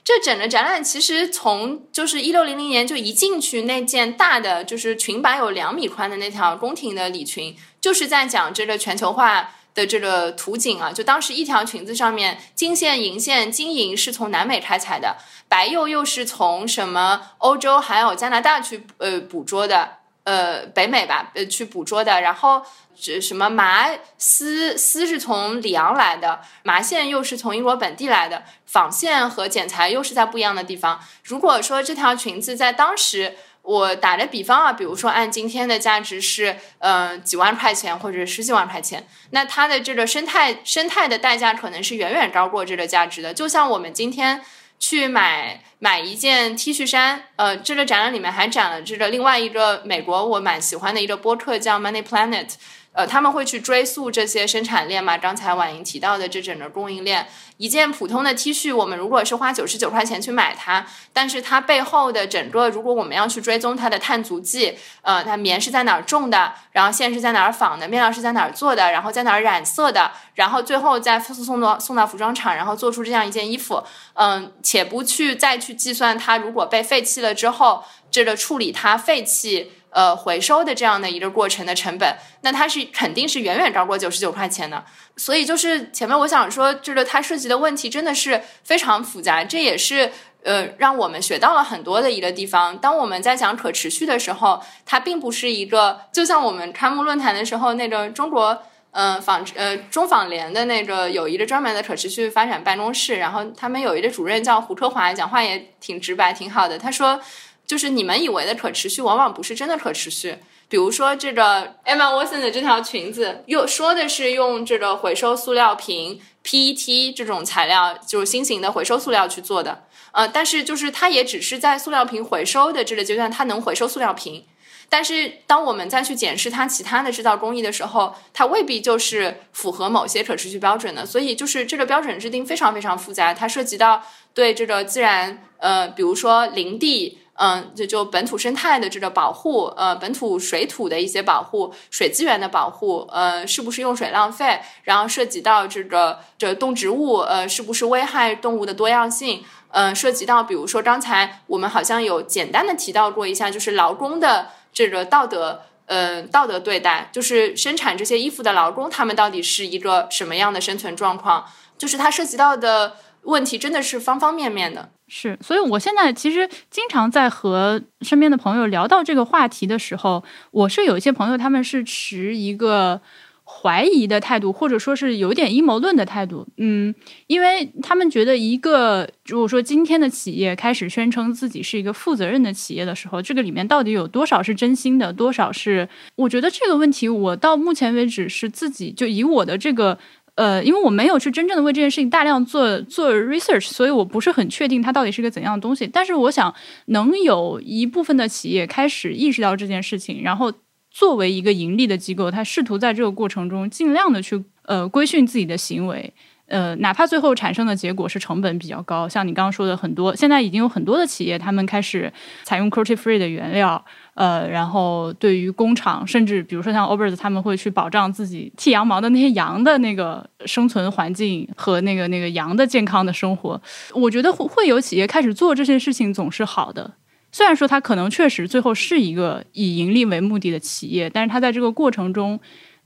[0.06, 10.91] 这整个展览其实从就是一六零零年就一进去那件大的就是裙摆有两米宽的那条宫廷的礼裙，就是在讲这个全球化的这个图景啊。
[10.91, 15.18] 就当时一条裙子上面金线、银线、金银是从南美开采的，
[15.49, 20.05] 白釉又是从什么欧洲还有加拿大去呃捕捉的。
[20.26, 22.20] 呃，北美吧，呃，去捕捉的。
[22.20, 22.62] 然后，
[23.00, 31.00] 这什么麻丝丝是从里昂来的，麻线又是从英国本地来的，纺线和剪裁又是在不一样的地方。
[31.24, 43.32] 如果说这条裙子在当时，我打个比方啊，比如说按今天的价值是，嗯，几万块钱或者十几万块钱，那它的这个生态生态的代价可能是远远高过这个价值的。
[43.32, 44.42] 就像我们今天。
[44.80, 52.54] 去买买一件 T 恤衫，呃，这个展览里面还展了这个另外一个美国我蛮喜欢的一个播客叫 Money Planet。
[52.96, 55.18] 呃，他们会去追溯这些生产链嘛？
[55.18, 57.28] 刚才婉莹提到的这整个供应链，
[57.58, 73.84] 一件普通的 T 恤，我们如果是花九十九块钱去买它，但是它背后的整个，如果我们要去追踪它的碳足迹，呃，它棉是在哪儿种的，然后线是在哪儿纺的，面料是在哪儿做的，然后在哪儿染色的，然后最后再送到送到服装厂，然后做出这样一件衣服，
[74.14, 79.74] 嗯，且不去再去计算它如果被废弃了之后，这个处理它废弃。
[79.96, 84.84] 呃，回收的这样的一个过程的成本，那它是肯定是远远高过九十九块钱的。
[85.16, 90.12] 所以就是前面我想说，这个它涉及的问题真的是非常复杂，这也是
[90.43, 92.78] 呃让我们学到了很多的一个地方。
[92.78, 106.78] 当我们在讲可持续的时候，它并不是一个，就像我们开幕论坛的时候，那个中国嗯纺呃中纺联的那个有一个专门的可持续发展办公室，然后他们有一个主任叫胡科华，讲话也挺直白，挺好的。
[106.78, 107.22] 他说。
[107.66, 110.38] 就是你们以为的可持续，往往不是真的可持续。
[110.68, 119.84] 比如说这个 Emma Watson 的这条裙子，又说的是用这个回收塑料瓶 PET 这种材料，就是新型的回收塑料去做的。
[120.11, 124.43] 呃，但是就是它也只是在塑料瓶回收的这个阶段，它能回收塑料瓶。
[124.89, 131.05] 但是当我们再去检视它其他的制造工艺的时候，它未必就是符合某些可持续标准的。
[131.05, 134.01] 所以就是这个标准制定非常非常复杂，它涉及到
[134.34, 137.20] 对这个自然，呃，比如说林地。
[137.38, 144.62] 嗯，就就本土生态的这个保护，呃，本土水土的一些保护，水资源的保护，呃，是不是用水浪费？
[144.84, 149.44] 然后涉及到这个这动植物，呃，是不是危害动物的多样性？
[149.72, 161.46] 嗯，涉及到比如说刚才我们好像有简单的提到过一下，就是劳工的这个道德，嗯，道德对待，就是生产这些衣服的劳工，他们到底是一个什么样的生存状况？
[161.78, 164.92] 就是它涉及到的问题真的是方方面面的。
[165.08, 172.99] 是，所以我现在其实经常在和身边的朋友聊到这个话题的时候，我是有一些朋友，他们是持一个
[173.43, 176.47] 怀疑的态度，或者说是有点阴谋论的态度。
[176.58, 176.93] 嗯，
[177.28, 185.88] 因为他们觉得，一个如果说今天的企业开始宣称自己是一个负责任的企业的时候，这个里面到底有多少是真心的，多少是？
[186.16, 189.99] 我觉得这个问题，我到目前为止是自己就以我的这个。
[190.36, 195.88] 呃，因为我没有去真正的为这件事情大量做做 research，所以我不是很确定它到底是个怎样的东西。
[195.88, 196.54] 但是我想，
[196.88, 200.52] 能有一部分的企业开始意识到这件事情，然后
[200.92, 206.14] 作为一个盈利的机构，它试图在这个过程中尽量的去呃规训自己的行为。
[206.48, 212.14] 呃，哪怕最后产生的结果是成本比较高，像你刚刚说的很多，现在已经有很多的企业，他们开始
[212.44, 213.84] 采用 cruelty free 的原料，
[214.16, 223.61] 呃，然后对于工厂，甚至比如说像 Obers，他们会去保障自己剃羊毛的那些羊的那个生存环境和那个那个羊的健康的生活。
[223.93, 226.93] 我觉得会会有企业开始做这些事情，总是好的。
[227.34, 232.39] 虽然说它可能确实最后是一个以盈利为目的的企业，但是它在这个过程中，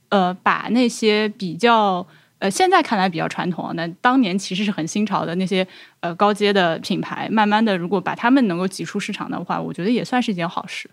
[0.09, 2.03] 呃，把那些比较
[2.39, 5.67] 呃现在看来比较传统，那当年其实是很新潮的那些
[5.99, 10.89] 呃高阶的品牌，慢慢的如果把他们能够挤出市场的话，我觉得也算是一件好事。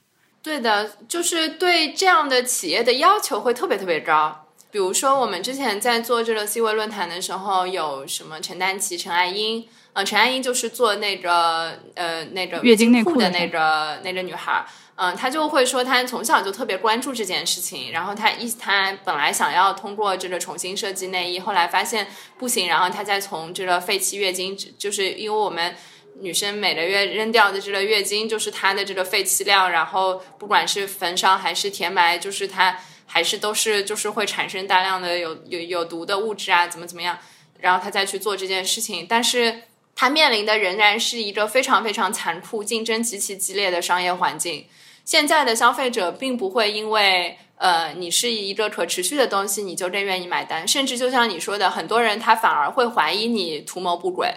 [0.47, 4.47] 对的，就是对这样的企业的要求会特别特别高。
[4.71, 22.07] 比如说，我们之前在做这个 C 位论坛的时候，有什么陈丹琪、陈爱英，呃，陈爱英就是做那个呃那个月经内裤的那个那个女孩，嗯，她就会说她从小就特别关注这件事情，然后她一她本来想要通过这个重新设计内衣，后来发现
[22.39, 25.75] 不行，然后她再从这个废弃月经，就是因为我们
[26.21, 32.79] 女生每个月扔掉的这个月经就是它的这个废弃量，然后不管是焚烧还是填埋，就是它。
[33.09, 37.17] 还是都是就是会产生大量的有有有毒的物质啊，怎么怎么样，
[37.61, 39.63] 然后他再去做这件事情，但是
[39.95, 44.67] 他面临的仍然是一个非常非常残酷、竞争极其激烈的商业环境。
[45.05, 54.35] 现在的消费者并不会因为呃你是一个可持续的东西，你就更愿意买单，甚至就像你说的，很多人他反而会怀疑你图谋不轨，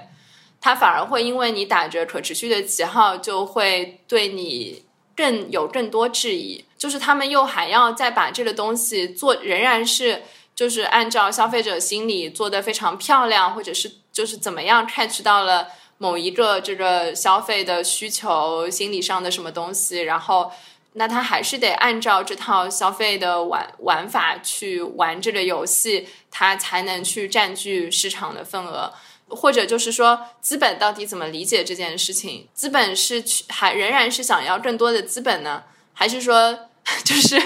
[0.62, 4.84] 他反而会因为你打着可持续的旗号，就会对你
[5.16, 6.66] 更有更多质疑。
[6.78, 10.24] 就是他们又还要再把这个东西做，仍然是
[10.56, 20.52] 就是按照消费者心理做的非常漂亮，或者是就是怎么样 catch 到了某一个这个消费的需求心理上的什么东西，然后
[20.94, 28.94] 那他还是得按照这套消费的玩玩法去玩这个游戏，他才能去占据市场的份额，
[29.30, 32.48] 或者就是说资本到底怎么理解这件事情？
[32.54, 35.64] 资本是去还仍然是想要更多的资本呢，
[35.94, 36.68] 还是说？
[37.06, 37.40] 就是，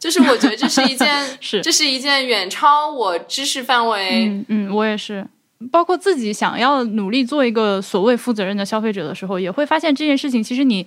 [0.00, 4.26] 就是我觉得这是一件， 是这是一件远超我知识范围。
[4.26, 5.24] 嗯嗯，我也是。
[5.70, 10.84] 包括自己想要努力做一个所谓负责任的消费者的时候，也会发现这件事情，其实你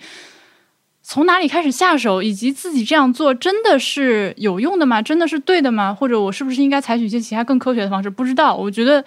[1.05, 5.01] 从哪里开始下手，以及自己这样做真的是有用的吗？
[5.01, 5.93] 真的是对的吗？
[5.93, 8.09] 或者我是不是应该采取一些其他更科学的方式？
[8.09, 8.55] 不知道。
[8.55, 9.03] 我觉得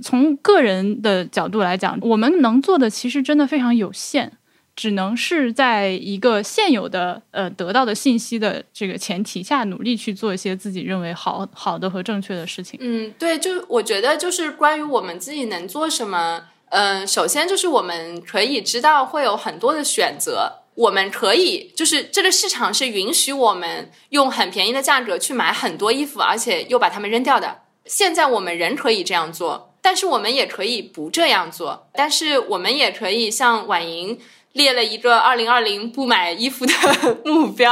[0.00, 4.32] 从个人的角度来讲，我们能做的其实真的非常有限。
[4.76, 12.78] 只能是在一个现有的呃得到的信息的这个前提下，努力去做一些自己认为好好的和正确的事情。
[12.80, 27.62] 嗯，对，就我觉得就是关于我们自己能做什么，嗯，首先就是我们可以知道会有很多的选择，我们可以就是这个市场是允许我们用很便宜的价格去买很多衣服，而且又把它们扔掉的。
[27.84, 34.18] 现在我们人可以这样做，但是我们也可以不这样做，但是我们也可以像婉莹。
[34.52, 36.72] 列了一个 二零二零不买衣服的
[37.24, 37.70] 目标，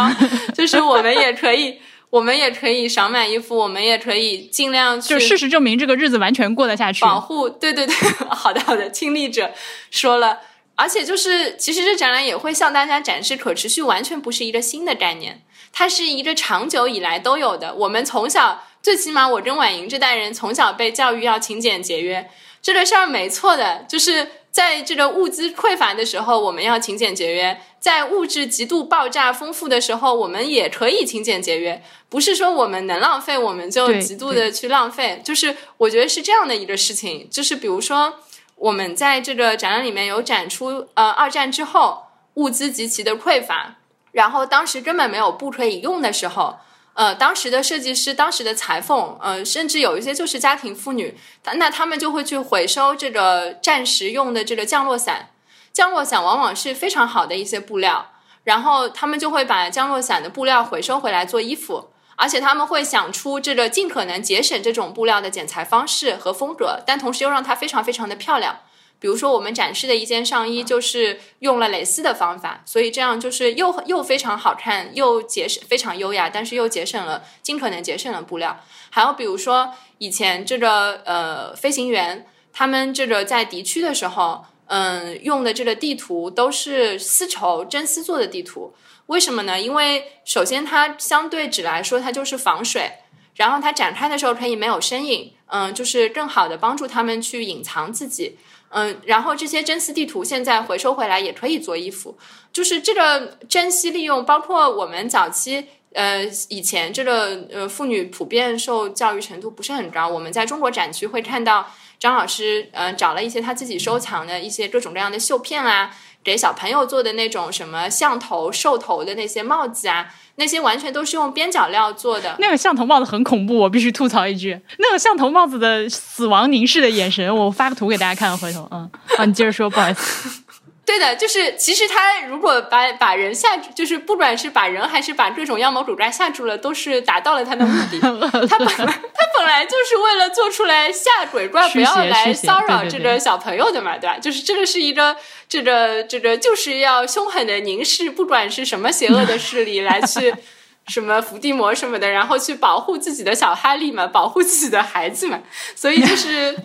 [0.55, 5.09] 就是我们也可以， 我们也可以少买衣服，我们也可以尽量去。
[5.09, 7.03] 就事实证明，这个日子完全过得下去。
[7.03, 7.95] 保护，对对对，
[8.31, 9.51] 好的好的，亲历者
[9.91, 10.39] 说了，
[10.79, 17.75] 而且就是其实这展览也会向大家展示，可持续完全不是一个新的概念，它是一个长久以来都有的。
[17.75, 22.31] 我们从小，最起码我跟婉莹这代人从小被教育要勤俭节约，
[22.63, 24.29] 这个事儿没错的，就是。
[24.51, 31.81] 在这个物资匮乏的时候，我们要勤俭节约；在物质极度爆炸丰富的时候，我们也可以勤俭节约。
[32.09, 35.21] 不是说我们能浪费，我们就极度的去浪费。
[35.23, 37.29] 就是我觉得是这样的一个事情。
[37.31, 38.13] 就是比如说，
[38.59, 43.77] 我们在这个展览里面有展出，呃，二战之后物资极其的匮乏，
[44.13, 46.59] 然后当时根本没有布可以用的时候。
[46.95, 51.17] 呃，当时的设计师，当时的裁缝，呃，甚至有一些就是家庭妇女，
[51.55, 55.31] 那他们就会去回收这个战时用的这个降落伞。
[55.73, 58.11] 降落伞往往是非常好的一些布料，
[58.43, 68.59] 然后他们就会把降落伞的布料回收回来做衣服，而且他们会想出这个尽可能节省这种布料的剪裁方式和风格，但同时又让它非常非常的漂亮。
[69.01, 78.59] 比如说，我们展示的一件上衣就是用了蕾丝的方法，所以这样就是又又非常好看，又节省非常优雅，但是又节省了尽可能节省了布料。
[78.91, 88.75] 还有比如说，以前这个呃飞行员他们这个在敌区的时候，嗯，用的这个地图都是丝绸真丝做的地图。
[89.09, 89.61] 为什么呢？
[89.61, 92.93] 因为首先它相对纸来说它就是防水，
[93.37, 98.39] 然后它展开的时候可以没有身影，嗯，就是更好的帮助他们去隐藏自己。
[98.71, 102.19] 嗯，然后这些真丝地图现在回收回来也可以做衣服，
[102.53, 111.67] 就是这个珍惜利用，包括我们早期呃以前这个呃妇女普遍受教育程度不是很高，我们在中国展区会看到
[111.99, 115.97] 张老师呃找了一些他自己收藏的一些各种各样的绣片啊。
[116.29, 120.07] 给小朋友做的那种什么象头、兽头的那些帽子啊，
[120.37, 122.37] 那些完全都是用边角料做的。
[122.39, 130.43] 那个象头帽子很恐怖，我必须吐槽一句，那个象头帽子的死亡凝视的眼神，我发个图给大家看，回头，嗯，啊，你接着说，不好意思。
[130.89, 138.01] 对的，就是其实他如果把把人吓住，就是不管是把人还是把各种妖魔鬼怪吓住了，都是达到了他的目的。
[138.49, 144.17] 他本来他本来就是为了做出来吓鬼怪，不要来骚扰这个小朋友的嘛，对吧？
[144.19, 145.15] 就是这个是一个
[145.47, 150.35] 这个这个就是要凶狠的凝视，不管是什么邪恶的势力来去
[150.89, 155.39] 什么伏地魔什么的，然后去保护自己的小哈利嘛，保护自己的孩子嘛。
[155.77, 156.59] 所以就是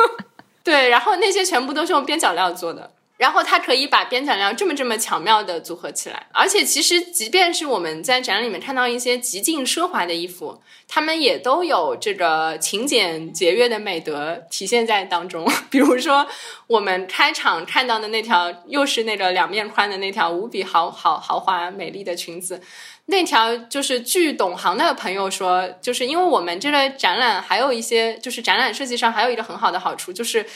[0.64, 2.92] 对，然后那些全部都是用边角料做的。
[3.18, 15.44] 然后它可以把边角料这么这么巧妙的组合起来，而且其实即便是我们在展览里面看到一些极尽奢华的衣服，他们也都有这个勤俭节约的美德体现在当中。
[15.68, 16.26] 比如说
[16.68, 22.62] 我们开场看到的那条，又是那个两面宽的那条无比豪豪豪华美丽的裙子，
[23.06, 30.46] 那条就是据懂行的朋友说，就是因为我们这个展览还有一些，就是展览设计上还有一个很好的好处就是。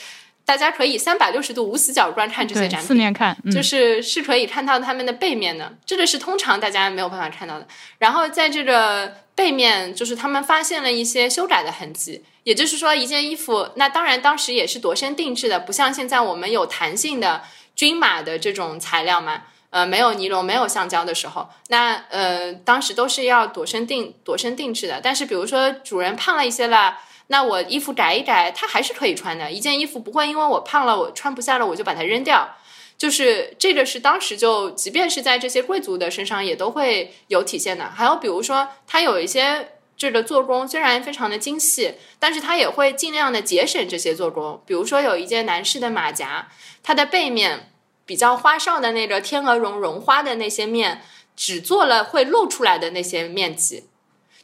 [0.45, 7.65] 大家可以三百六十度无死角观看这些展品，四面看，就是是可以看到它们的背面的，这个是通常大家没有办法看到的。
[7.97, 17.41] 然后在这个背面，就是他们发现了一些修改的痕迹，也就是说，一件衣服，那当然当时也是度身定制的，不像现在我们有弹性的
[17.73, 24.99] 均码的这种材料嘛，呃，没有尼龙，没有橡胶的时候，那呃，当时都是要度身定度身定制的。
[25.01, 26.97] 但是比如说主人胖了一些了。
[27.27, 29.51] 那我衣服改一改，它还是可以穿的。
[29.51, 32.55] 一件衣服不会因为我胖了，我穿不下了，我就把它扔掉。
[32.97, 37.85] 就是这个是当时就，即便是在这些贵族的身上也都会有体现的。
[37.85, 44.61] 还有比如说，它有一些这个做工虽然非常的精细，但是它也会尽量的节省这些做工。
[44.65, 46.49] 比如说有一件男士的马甲，
[46.81, 47.71] 它的背面
[48.05, 51.01] 比较花哨的那个天鹅绒绒花的那些面，
[51.35, 53.85] 只做了会露出来的那些面积。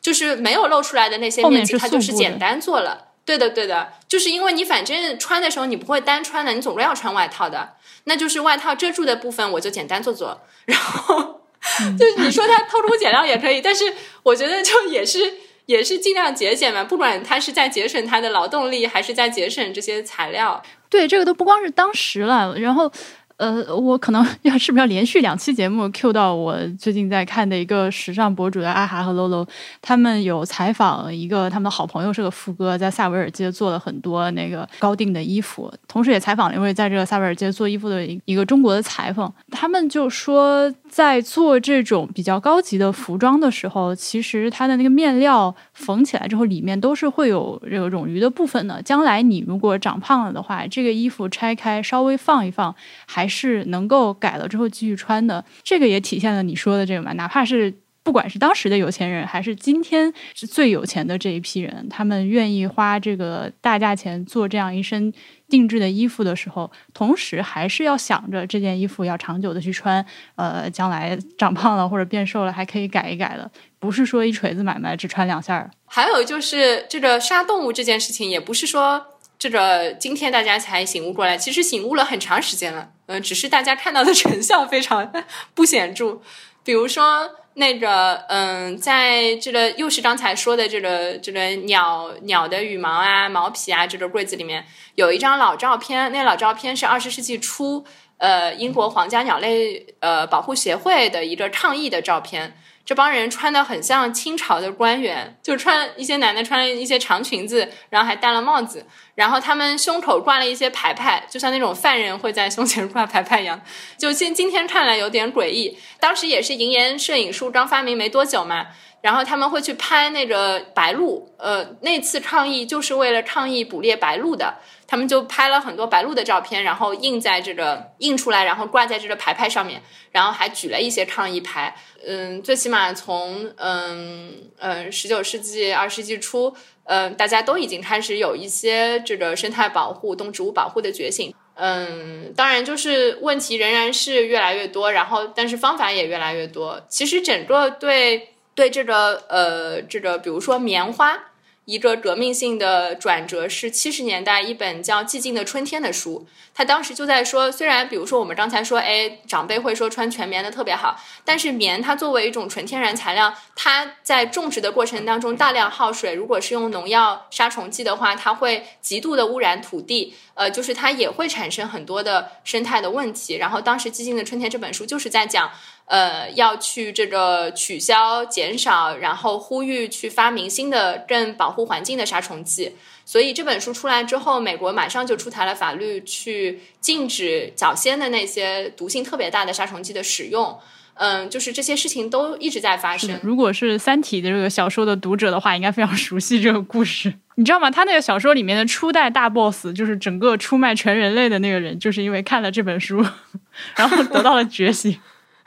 [0.01, 3.07] 就是没有露出来的那些面积，它就是简单做了。
[3.25, 7.75] 对的，对的，就是因为你反正穿的时候你不会单穿的，你总归要穿外套的。
[8.05, 10.41] 那就是外套遮住的部分，我就简单做做。
[10.65, 11.41] 然后，
[11.99, 13.93] 就你说它偷工减料也可以，但是
[14.23, 15.33] 我觉得就也是
[15.67, 16.83] 也是尽量节俭嘛。
[16.83, 20.63] 不管它是在节省它的劳动力，还是在节省这些材料。
[20.89, 22.91] 对，这个都不光是当时了，然后。
[23.39, 29.47] 呃，我可能 要是不是要连续两期节目 Q 到我最近在看的一个时尚博主的阿哈和 Lolo，
[29.81, 48.81] 他们有采访一个他们的好朋友是个副哥，在萨维尔街做了很多那个高定的衣服，同时也采访了一位在这个萨维尔街做衣服的一个中国的裁缝，他们就说在做这种比较高级的服装的时候，其实它的那个面料缝起来之后，里面都是会有这个冗余的部分的。
[48.81, 52.75] 将来你如果长胖了的话，这个衣服拆开稍微放一放，
[53.05, 57.13] 还是能够改了之后继续穿的，这个也体现了你说的这个嘛。
[57.13, 65.13] 哪怕是不管是当时的有钱人，还是今天是最有钱的这一批人，他们愿意花这个大价钱做这样一身
[65.49, 70.05] 定制的衣服的时候，同时还是要想着这件衣服要长久的去穿。
[70.35, 75.69] 呃，将来长胖了或者变瘦了，还可以改一改的，不是说一锤子买卖只穿两下儿。
[75.85, 79.05] 还有就是这个杀动物这件事情，也不是说。
[79.39, 85.09] 这个今天大家才醒悟过来，其实醒悟了很长时间了，嗯，只是大家看到的成效非常
[85.53, 86.19] 不显著。
[86.61, 87.25] 比如说
[87.59, 97.83] 那个，嗯，在这个又是刚才说的这个这个鸟鸟的羽毛啊、毛皮啊，这个柜子里面有一张老照片，那老照片是二十世纪初，
[98.17, 102.55] 呃，英国皇家鸟类呃保护协会的一个抗议的照片。
[102.89, 108.83] 这帮人穿的很像清朝的官员，就穿一些男的穿了一些长裙子，然后还戴了帽子，
[109.13, 113.61] 然后他们胸口挂了一些牌牌，就像那种犯人会在胸前挂牌牌一样。
[113.95, 115.77] 就今今天看来有点诡异。
[115.99, 118.65] 当时也是银盐摄影术刚发明没多久嘛，
[119.01, 124.55] 然后他们会去拍那个白鹭，呃，那次抗议就是为了抗议捕猎白鹭的。
[124.89, 129.79] 他们就拍了很多白鹭的照片，然后印在这个印出来，然后挂在这个牌牌上面，
[130.11, 131.75] 然后还举了一些抗议牌。
[132.03, 136.51] 嗯，最起码从嗯嗯十九世纪二十世纪初，
[136.85, 141.31] 嗯，大家都已经开始有一些这个生态保护、动植物保护的觉醒。
[141.53, 146.81] 嗯，当然就是问题仍然是越来越多，然后但是方法也越来越多。
[146.89, 151.25] 其实整个对对这个呃这个，比如说棉花。
[151.69, 173.35] 一个革命性的转折是七十年代一本叫《寂静的春天》的书，他当时就在说，虽然比如说我们刚才说，哎，长辈会说穿全棉的特别好，但是棉它作为一种纯天然材料，它在种植的过程当中大量耗水，如果是用农药杀虫剂的话，它会极度的污染土地，呃，就是它也会产生很多的生态的问题。
[173.35, 175.51] 然后当时《寂静的春天》这本书就是在讲。
[175.89, 182.75] 呃，要去这个取消、减少，然后呼吁去发明新的更保护环境的杀虫剂。
[183.03, 190.55] 所以这本书出来之后，美国马上就出台了法律，去禁止早先的那些毒性特别大的杀虫剂的使用。
[190.93, 193.19] 嗯，就是这些事情都一直在发生。
[193.23, 197.11] 如果是《三体》的这个小说的读者的话，应该非常熟悉这个故事。
[197.33, 197.71] 你知道吗？
[197.71, 203.03] 他那个小说里面的初代大 boss，就是整个出卖全人类的那个人，就是因为看了这本书，
[203.75, 204.99] 然后得到了觉醒。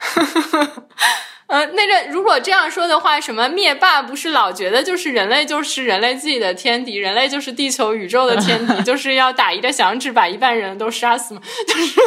[1.47, 11.41] 呃，那个如果这样说的话，什么灭霸不是老觉得就是人类就是人类自己的天敌，人类就是地球宇宙的天敌， 就是要打一个响指把一半人都杀死嘛？
[11.67, 12.01] 就是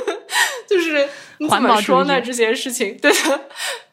[0.69, 1.09] 就是
[1.39, 2.21] 你怎么说呢？
[2.21, 3.41] 这些事情，对的，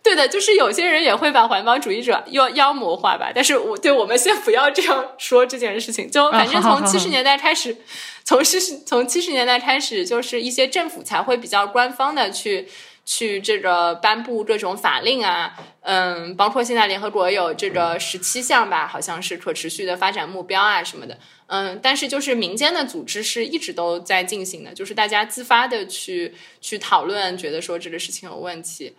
[0.02, 3.30] 对的，就是有些人也会把环保主义者妖妖魔化吧。
[3.36, 7.78] 但是我对我们先不要这样说这件事情，就反正从七十年代开始，
[8.24, 12.68] 从七十从七十年代开始，就是一些政府才会比较官方的去。
[13.06, 21.18] 去这个颁布各种法令啊，嗯，包括现在联合国有这个十七项吧，好像是可持续的发展目标啊什么的，
[21.48, 28.94] 嗯，但是就是民间的组织是一直都在进行的，就是大家自发的去去讨论，觉得说这个事情有问题。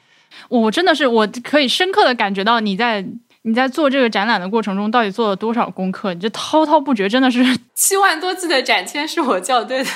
[0.48, 3.02] 我真的是我可以深刻的感觉到你在
[3.42, 7.42] 你在做这个展览的过程中到底做了多少功课，你这滔滔不绝，真的是
[7.74, 9.90] 七万多字的展签是我校对的。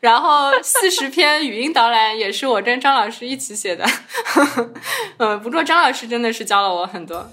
[0.00, 3.84] 然后四十篇语音导览也是我跟张老师一起写的，
[5.18, 7.26] 嗯， 不过张老师真的是教了我很多。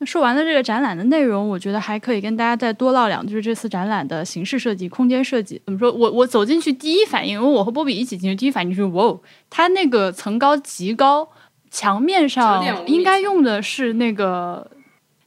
[0.00, 5.60] 那说完了这个展览的内容，我觉得还可以跟大家再多唠两句这次展览的形式设计、空间设计。
[5.64, 9.20] 怎么说我我走进去第一反应，因为我和波比一起进去，第一反应就是哇哦，
[9.50, 11.28] 它那个层高极高，
[11.70, 14.70] 墙面上应该用的是那个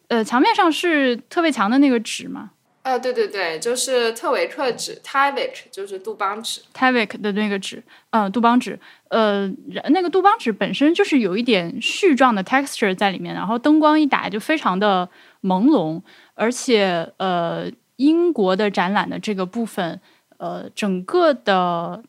[0.08, 2.52] 呃，墙面上是特别强的那个纸吗？
[2.84, 8.80] 呃，对对对，就是特维克纸 t y v i k 就是杜邦纸 t y v i k 的那个纸，嗯，杜邦纸，
[9.10, 9.48] 呃，
[9.90, 15.08] 那个杜邦纸本身就是有一点絮状的 texture 在里面，然后灯光一打就非常的
[15.44, 16.02] 朦胧，
[16.34, 20.02] 而且呃，英国的展览的这个部分，
[20.38, 22.04] 呃，整个的。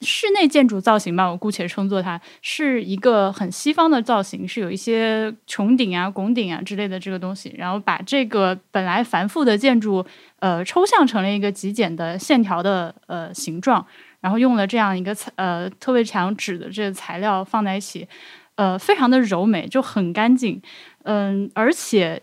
[0.00, 10.06] 室内建筑造型吧，我姑且称作它是一个很西方的造型，是有一些穹顶啊、拱顶啊之类的这个东西，然后把这个本来繁复的建筑，
[10.38, 13.84] 呃，抽象成了一个极简的线条的呃形状，
[14.20, 18.06] 然后用了这样一个呃特别强纸的这个材料放在一起，
[18.54, 20.62] 呃，非常的柔美，就很干净，
[21.02, 22.22] 嗯，而且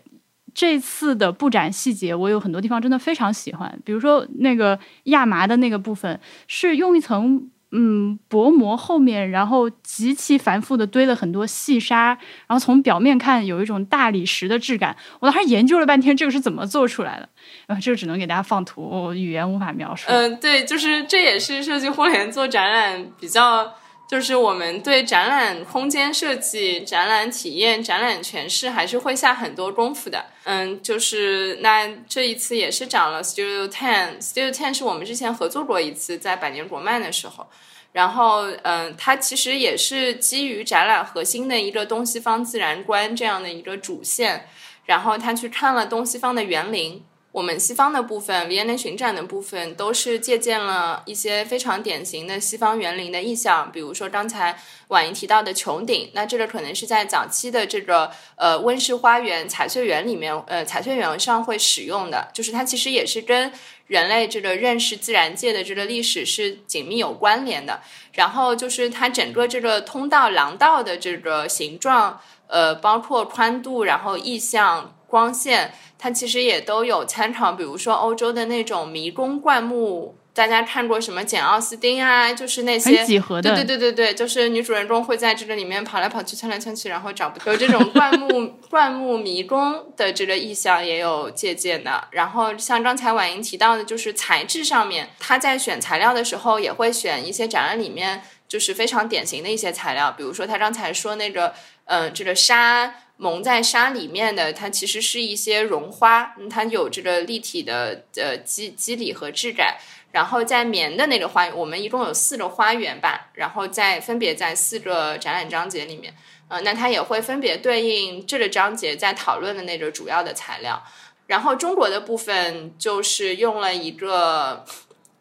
[0.54, 7.50] 这次的布展细节，我有很多地方真的非常喜欢，比如说那个亚麻的那个部分是用一层。
[7.72, 12.08] 嗯，薄膜后面，然后极其繁复的堆了很多细沙，
[12.46, 14.96] 然后从表面看有一种大理石的质感。
[15.20, 17.28] 我当时研究了半天，这个是怎么做出来的？
[17.66, 20.06] 呃，这个只能给大家放图，我语言无法描述。
[20.08, 23.74] 嗯，对，就是这也是设计互联做展览比较。
[24.08, 30.26] 就是我们对展览空间设计、展览体验、展览诠释还是会下很多功夫的。
[30.44, 37.46] 嗯，就是那这一次也是找了 Studio Ten，Studio Ten 是我们之前合作过一次在百年国漫的时候。
[37.92, 44.46] 然后，嗯，它其实也是基于展览核心的一个东西方自然观这样的一个主线，
[44.84, 47.02] 然后他去看了东西方的园林。
[47.36, 54.58] 我们西方的部分，V N A 巡展的部分，都是借鉴了一些非常典型的西方园林的意象，比如说刚才
[54.88, 63.52] 婉莹提到的穹顶，那这个可能是在早期的这个呃温室花园、彩翠园里面，呃彩翠园上会使用的，就是它其实也是跟
[63.86, 67.82] 人类这个认识自然界的这个历史是紧密有关联的。
[68.14, 74.94] 然后就是它整个这个通道廊道的这个形状，呃，包括宽度，然后意象。
[75.06, 82.32] 光线，它其实也都有参考，比如说欧洲的那种迷宫灌木，大家看过什么简奥斯汀啊？
[82.34, 92.08] 就是那些几何的，对对对对对，就是女主人公会在这个里面跑来跑去、窜来窜去，然后找不有这种灌木灌木迷宫的这个意象也有借鉴的。
[92.10, 101.54] 然后像刚才婉莹提到的，就是材质上面，她在选材料的时候也会选一些展览里面就是非常典型的一些材料，比如说她刚才说那个，
[101.86, 102.92] 嗯，这个沙。
[103.16, 109.76] 蒙在沙里面的，它其实是一些绒花，它有这个立体的呃肌肌理和质感。
[110.12, 116.14] 然后在棉的那个花，我们一共有四个花园吧，然后在分别在四个展览章节里面，
[116.48, 120.82] 呃，那它也会分别对应这个章节在讨论的那个主要的材料。
[121.26, 124.64] 然后中国的部分就是用了一个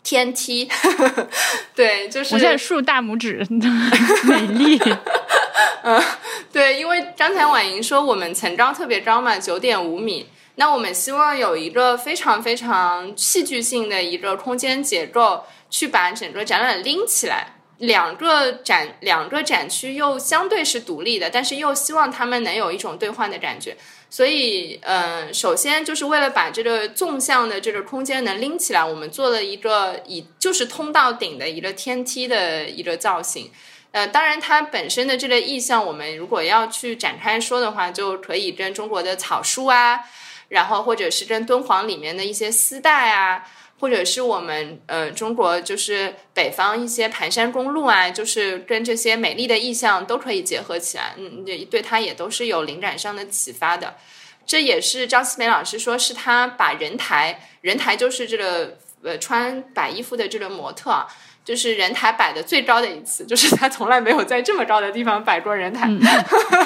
[0.06, 0.70] 天梯，
[1.76, 3.46] 对，就是我现在竖大拇指，
[4.24, 4.80] 美丽。
[5.84, 6.02] 嗯，
[6.54, 10.30] 对，因为刚才婉莹说我们层高特别高嘛，九点五米。
[10.58, 17.48] 那我们希望有一个非常非常戏剧性的一个空间结构，去把整个展览拎起来。
[17.80, 23.76] 两个展两个展区又相对是独立的，但是又希望他们能有一种兑换的感觉。
[24.10, 33.52] 所以，嗯，首先就是为了把这个纵向的这个空间能拎起来，我们做了一个以就是通到顶的一个天梯的一个造型。
[33.92, 40.02] 呃，当然，它本身的这个意象，我们如果要去展开说的话，就可以跟中国的草书啊，
[40.50, 43.44] 然后或者是跟敦煌里面的一些丝带啊。
[43.86, 53.96] 或者是我们呃中国就是北方一些盘山公路啊，就是跟这些美丽的意象都可以结合起来，嗯，对，对它也都是有灵感上的启发的。
[54.44, 61.06] 这也是张思梅老师说，是他把人台，人台就是这个呃穿白衣服的这个模特。
[61.46, 65.88] 就是人台摆的最高的一次，就是他从来没有在这么高的地方摆过人台，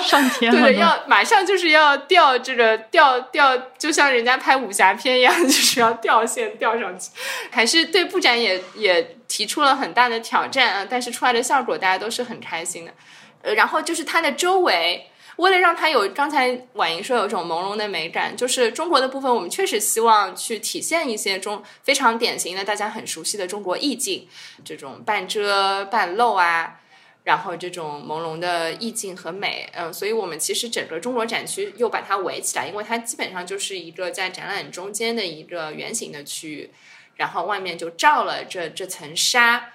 [0.02, 7.10] 上天了， 对，要马上就是要掉这个掉掉，就像人家拍武侠片一样， 就是要掉线掉上去，
[7.52, 12.94] 还是对布展也也提出了很大的挑战啊，但是出来的效果大家都是很开心的，
[13.42, 15.08] 呃，然后就是它的周围。
[15.40, 24.28] 为了让它有刚才婉莹说有一种朦胧的美感，就是中国的部分，我们确实希望去体现一些中非常典型的大家很熟悉的中国意境，
[24.66, 26.82] 这种半遮半露啊，
[27.24, 36.70] 然后这种朦胧的意境和美，嗯，所以我们其实整个中国展区又把它围起来，因为它基本上就是一个在展览中间的一个圆形的区域，
[37.16, 39.70] 然后外面就罩了这这层纱。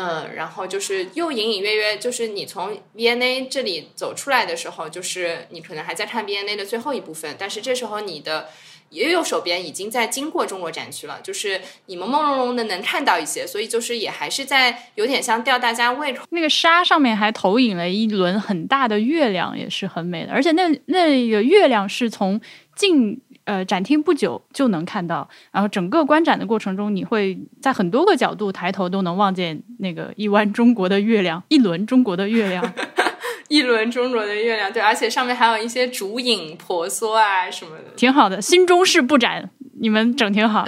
[0.00, 8.48] 嗯，然后就是又隐隐约约，就是你从 V&A 这里走出来的时候，就是你可能还在看 V&A 的最后一部分，但是这时候你的
[8.90, 16.24] 右手边已经在经过中国展区了，就是你们朦胧胧的能看到一些，所以就是也还是在有点像吊大家胃口。
[16.30, 22.40] 那个沙上面还投影了一轮很大的月亮，也是很美的，而且那那个月亮是从
[22.76, 23.20] 近。
[23.48, 32.74] 呃，展厅不久就能看到，然后整个观展的过程中，你会在很多个角度抬头都能望见那个一弯中国的月亮，一轮中国的月亮，
[33.48, 38.42] 一轮中国的月亮，对，而且上面还有一些竹影婆娑啊什么的，挺好的。
[38.42, 39.48] 新中式布展，
[39.80, 40.66] 你们整挺好。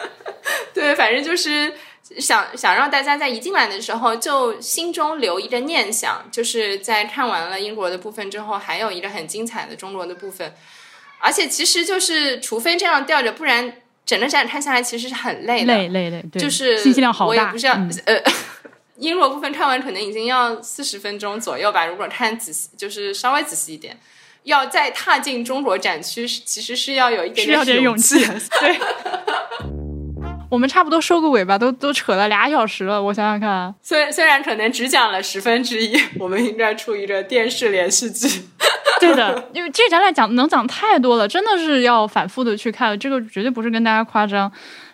[0.72, 1.70] 对，反正就是
[2.18, 10.54] 想想让大家在一进来的时候就心中留一个念想，就是在看完了英国的部分之后，还有一个很精彩的中国的部分。
[11.18, 13.72] 而且其实就是，除非这样吊着，不然
[14.04, 15.74] 整个展看下来其实是很累的。
[15.74, 17.28] 累累累，就是信息量好大。
[17.28, 17.72] 我也不是要
[18.04, 18.22] 呃，
[18.96, 21.86] 英国部分看完可能已经要四十分钟左右吧。
[21.86, 23.98] 如果看仔细，就是稍微仔细一点，
[24.44, 28.24] 要再踏进中国展区，其实是要有一点点勇气。
[28.60, 28.78] 对。
[30.48, 33.02] 我们差不多收个尾吧，都都扯了俩小时了。
[33.02, 38.28] 我想想看，虽虽然可能只讲了十分之一， 我们应该处于着电视连续剧。
[39.00, 42.98] 对的，因为这展览讲能讲太多了，真的是要反复的去看。
[42.98, 44.50] 这个绝对不是跟大家夸张。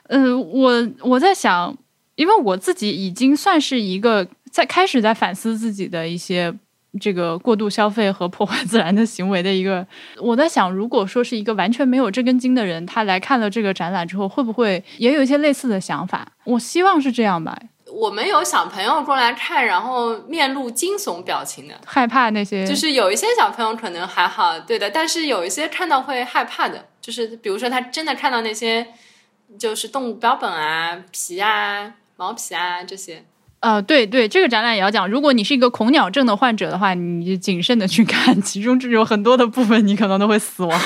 [0.08, 1.76] 嗯，我我在想，
[2.16, 6.52] 因为我自己已经算是一个在开始在反思自己的一些。
[7.00, 9.86] 这个过度消费和破坏自然的行为的一个，
[10.18, 16.32] 我在想，如果说是一个完全没有这根筋的人，他来看了这个展览之后，会不会也有一些类似的想法？
[16.44, 17.58] 我希望是这样吧。
[17.90, 28.86] 我们有小朋友过来看，然后面露惊悚表情的，害怕那些，就是有一些小朋友可能还好，对的，但是有一些看到会害怕的，就是比如说他真的看到那些
[29.58, 33.24] 就是动物标本啊、皮啊、毛皮啊这些。
[33.62, 35.08] 呃，对对，这个展览也要讲。
[35.08, 40.80] 如果你是一个恐鸟症的患者的话，你就谨慎的去看，其中就有很多的部分你可能都会死亡。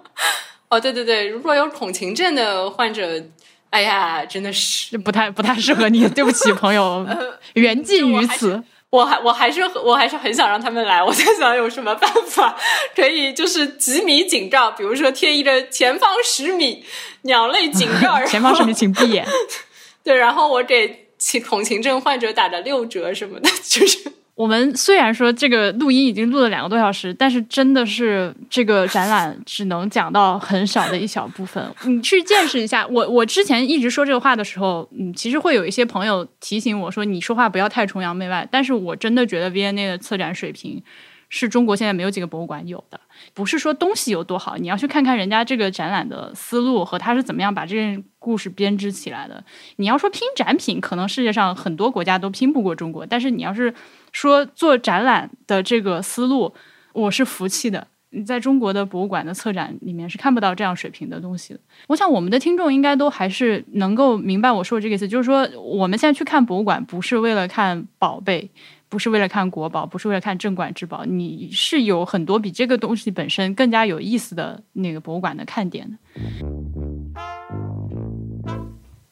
[0.70, 3.22] 哦，对对对，如果有恐禽症的患者，
[3.68, 6.08] 哎呀，真的是不太不太适合你。
[6.08, 7.06] 对不起，朋友，
[7.52, 8.64] 缘尽于此。
[8.88, 11.02] 我还我还是我还是很想让他们来。
[11.02, 12.56] 我在想有什么办法
[12.96, 16.82] 可以就是几米警告，比如说贴一个前方十米
[17.22, 19.26] 鸟类警告， 前方十米请闭眼。
[20.02, 21.03] 对，然后我给。
[21.46, 31.64] 恐情症患者打的六折什么的， 就是我们虽然说这个录音已经录了两个多小时，但是真的是这个展览只能讲到很少的一小部分。
[31.84, 38.46] 你去见识一下，我我之前一直说这个话的时候，嗯，其实会有一些朋友提醒我说，你说话不要太崇洋媚外。
[38.50, 40.82] 但是我真的觉得 V N A 的策展水平
[41.28, 42.98] 是中国现在没有几个博物馆有的。
[43.34, 49.42] 不是说东西有多好，你要去看看人家这个展览的思路和他是怎么样把这件故事编织起来的。
[49.76, 53.04] 你要说拼展品，可能世界上很多国家都拼不过中国。
[53.04, 53.74] 但是你要是
[54.12, 56.54] 说做展览的这个思路，
[56.92, 57.88] 我是服气的。
[58.10, 61.58] 你 在中国的博物馆的策展里面是看不到这样水平的东西的。
[61.88, 68.48] 我想我们的听众应该都还是能够明白我说的这个意思，就是说我们现在去看博物馆，不是为了看宝贝。
[68.94, 75.98] 不是为了看国宝，不是为了看镇馆之宝，你是有很多比这个东西本身更加有意思的那个博物馆的看点的。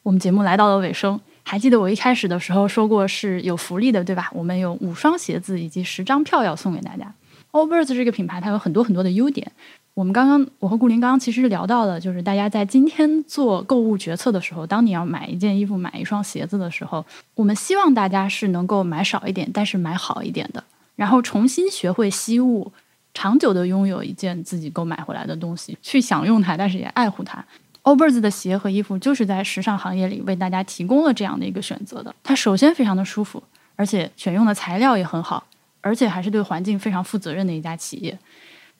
[0.01, 4.31] 我们节目来到了尾声，还记得我一开始的时候说过是有福利的，对吧？
[4.33, 7.13] 我们有五双鞋子以及十张票要送给大家。
[7.51, 9.51] o b e r s 这个品牌它有很多很多的优点。
[9.93, 17.05] 我们刚刚我和顾林刚刚其实聊到了，就是大家在今天做购物决策的时候，当你要买一件衣服、买一双鞋子的时候，
[17.35, 20.63] 我们希望大家是能够买少一点，但是买好一点的，
[20.95, 22.71] 然后重新学会惜物，
[23.13, 27.45] 长久的拥有一件自己购买回来的东西，去享用它，但是也爱护它。
[27.83, 32.15] Allbirds 的鞋和衣服就是在时尚行业里为大家提供了这样的一个选择的。
[32.23, 33.43] 它首先非常的舒服，
[33.75, 35.45] 而且选用的材料也很好，
[35.81, 38.17] 而且还是对环境非常负责任的一家企业。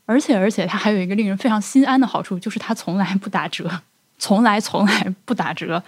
[0.06, 3.70] 而且，而且它还有一个令人非常心安的好处，就是它从来不打折，
[4.18, 5.82] 从来从来不打折。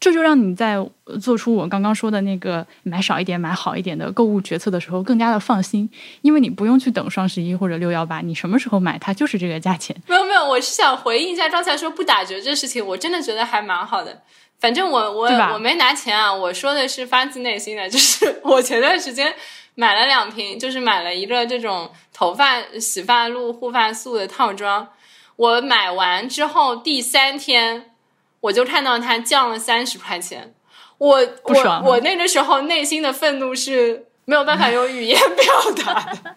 [0.00, 0.78] 这就让你在
[1.20, 5.86] 做出我刚刚说的那个买少一点、买好一点的购物决策的时候更加的放心，
[6.22, 9.94] 因为你不用去等双十一或者六幺八，你什么时候买它就是这个价钱。
[10.06, 14.22] 没有没有，我是想回应一下刚才说不打折这事情，我真的觉得还蛮好的。
[14.58, 19.30] 反正我我我没拿钱啊，我说的是发自内心的，就是我前段时间。
[19.74, 24.88] 买了两瓶，就是买了一个这种头发洗发露、护发素的套装。
[25.36, 27.94] 我买完之后第三天，
[28.40, 30.54] 我就看到它降了三十块钱。
[30.98, 36.36] 我我我那个时候内心的愤怒是没有办法用语言表达的。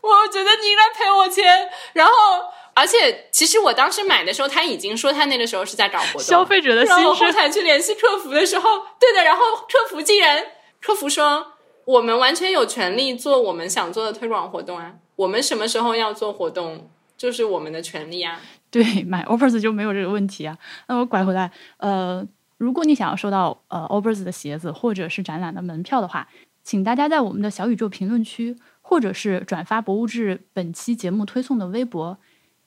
[0.00, 1.68] 我觉得你应该赔我钱。
[1.92, 2.12] 然后，
[2.72, 6.22] 而且其实我当时买的时候，他已经说他那个时候是在搞活动。
[6.22, 7.04] 消费者的心声。
[7.04, 11.52] 然后后台去联系客服的时候，对的，然后客服竟然客服说。
[11.86, 14.96] 我们完全有权利做我们想做的推广活动啊！
[15.14, 18.40] 我们什么时候要做活动，就是我们的权利啊。
[18.70, 20.58] 对，买 Overs 就没有这个问题啊。
[20.88, 22.26] 那我拐回来，呃，
[22.58, 26.28] 如果你想要收到呃 Overs 的鞋子或者是展览的门票的话，
[26.64, 32.18] 请大家在我们的小宇宙评论区，或者是转发博物志本期节目推送的微博。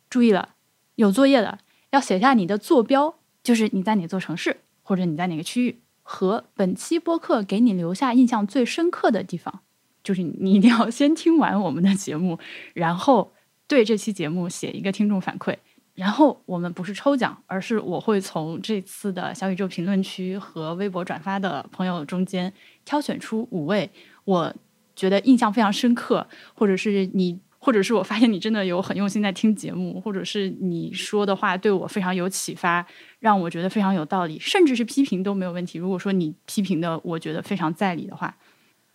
[0.09, 0.55] 注意了，
[0.95, 1.59] 有作业的
[1.91, 5.81] 要写下你的坐标，就是你在哪座城市，或者你在哪个区域。
[6.11, 9.59] 和本期播客给你留下印象最深刻的地方，
[10.03, 12.39] 就是你一定要先听完我们的节目，
[12.73, 13.31] 然后
[13.67, 15.55] 对这期节目写一个听众反馈。
[15.93, 22.51] 然后我们不是抽奖，而是我会从这次的小宇宙评论区和微博转发的朋友中间
[22.83, 23.91] 挑选出五位，
[24.25, 24.51] 我
[24.95, 27.39] 觉得印象非常深刻，或者是你。
[27.59, 32.85] 或者是我发现你真的有很用心在听节目，或者是你说的话对我非常有启发，
[33.19, 35.77] 让我觉得非常有道理，甚至是批评都没有问题。
[35.77, 38.37] 如果说你批评的我觉得非常在理的话，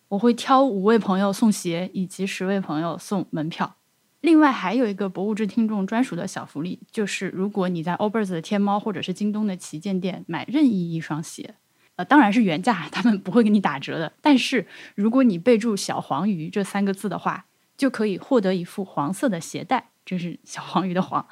[0.09, 3.77] 我会挑五位朋友送鞋，以及十位朋友送门票。
[4.20, 11.57] 另外还有一个博物志听众专属的小福利，就是如果你在 Obers 的天猫或者是京东的旗舰店买任意一双鞋，
[11.97, 14.11] 呃，当然是原价，他们不会给你打折的。
[14.23, 17.45] 但是如果你备注“小黄鱼”这三个字的话，
[17.77, 21.27] 就可以获得一副黄色的鞋带，这是小黄鱼的黄。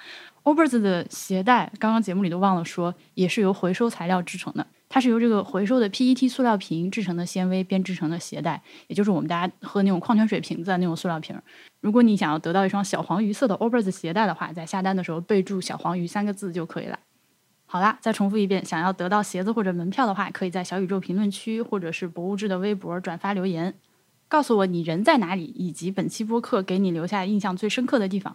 [0.44, 4.66] Obers 的鞋带，刚刚节目里都忘了说，也是由回收材料制成的。
[4.88, 11.34] 它是由这个回收的 PET 塑料瓶制成的纤维编织成的鞋带，也就是我们大家喝那种矿泉水瓶子的那种塑料瓶。
[11.80, 16.98] 如果你想要得到一双小黄鱼色的 Obers 鞋带的话，在下单的时候备注“小黄鱼”三个字就可以了。
[17.64, 23.72] 好啦，再重复一遍，想要得到鞋子或者门票的话，可以在小宇宙评论区或者是博物志的微博转发留言。
[24.32, 28.34] 告诉我你人在哪里，以及本期播客给你留下印象最深刻的地方，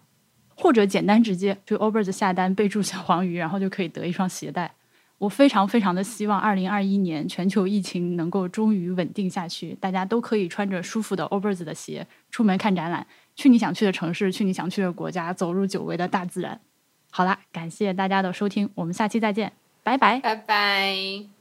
[0.55, 4.71] 或者简单直接去 Obers 下单，备注小黄鱼，然后就可以得一双鞋带。
[5.17, 16.61] 我非常非常的希望，二零二一年全球疫情能够终于稳定下去，大家都可以穿着舒服的 Obers 的鞋出门看展览，去你想去的城市，去你想去的国家，走入久违的大自然。
[17.09, 19.51] 好啦，感谢大家的收听，我们下期再见，
[19.81, 21.36] 拜拜，拜拜。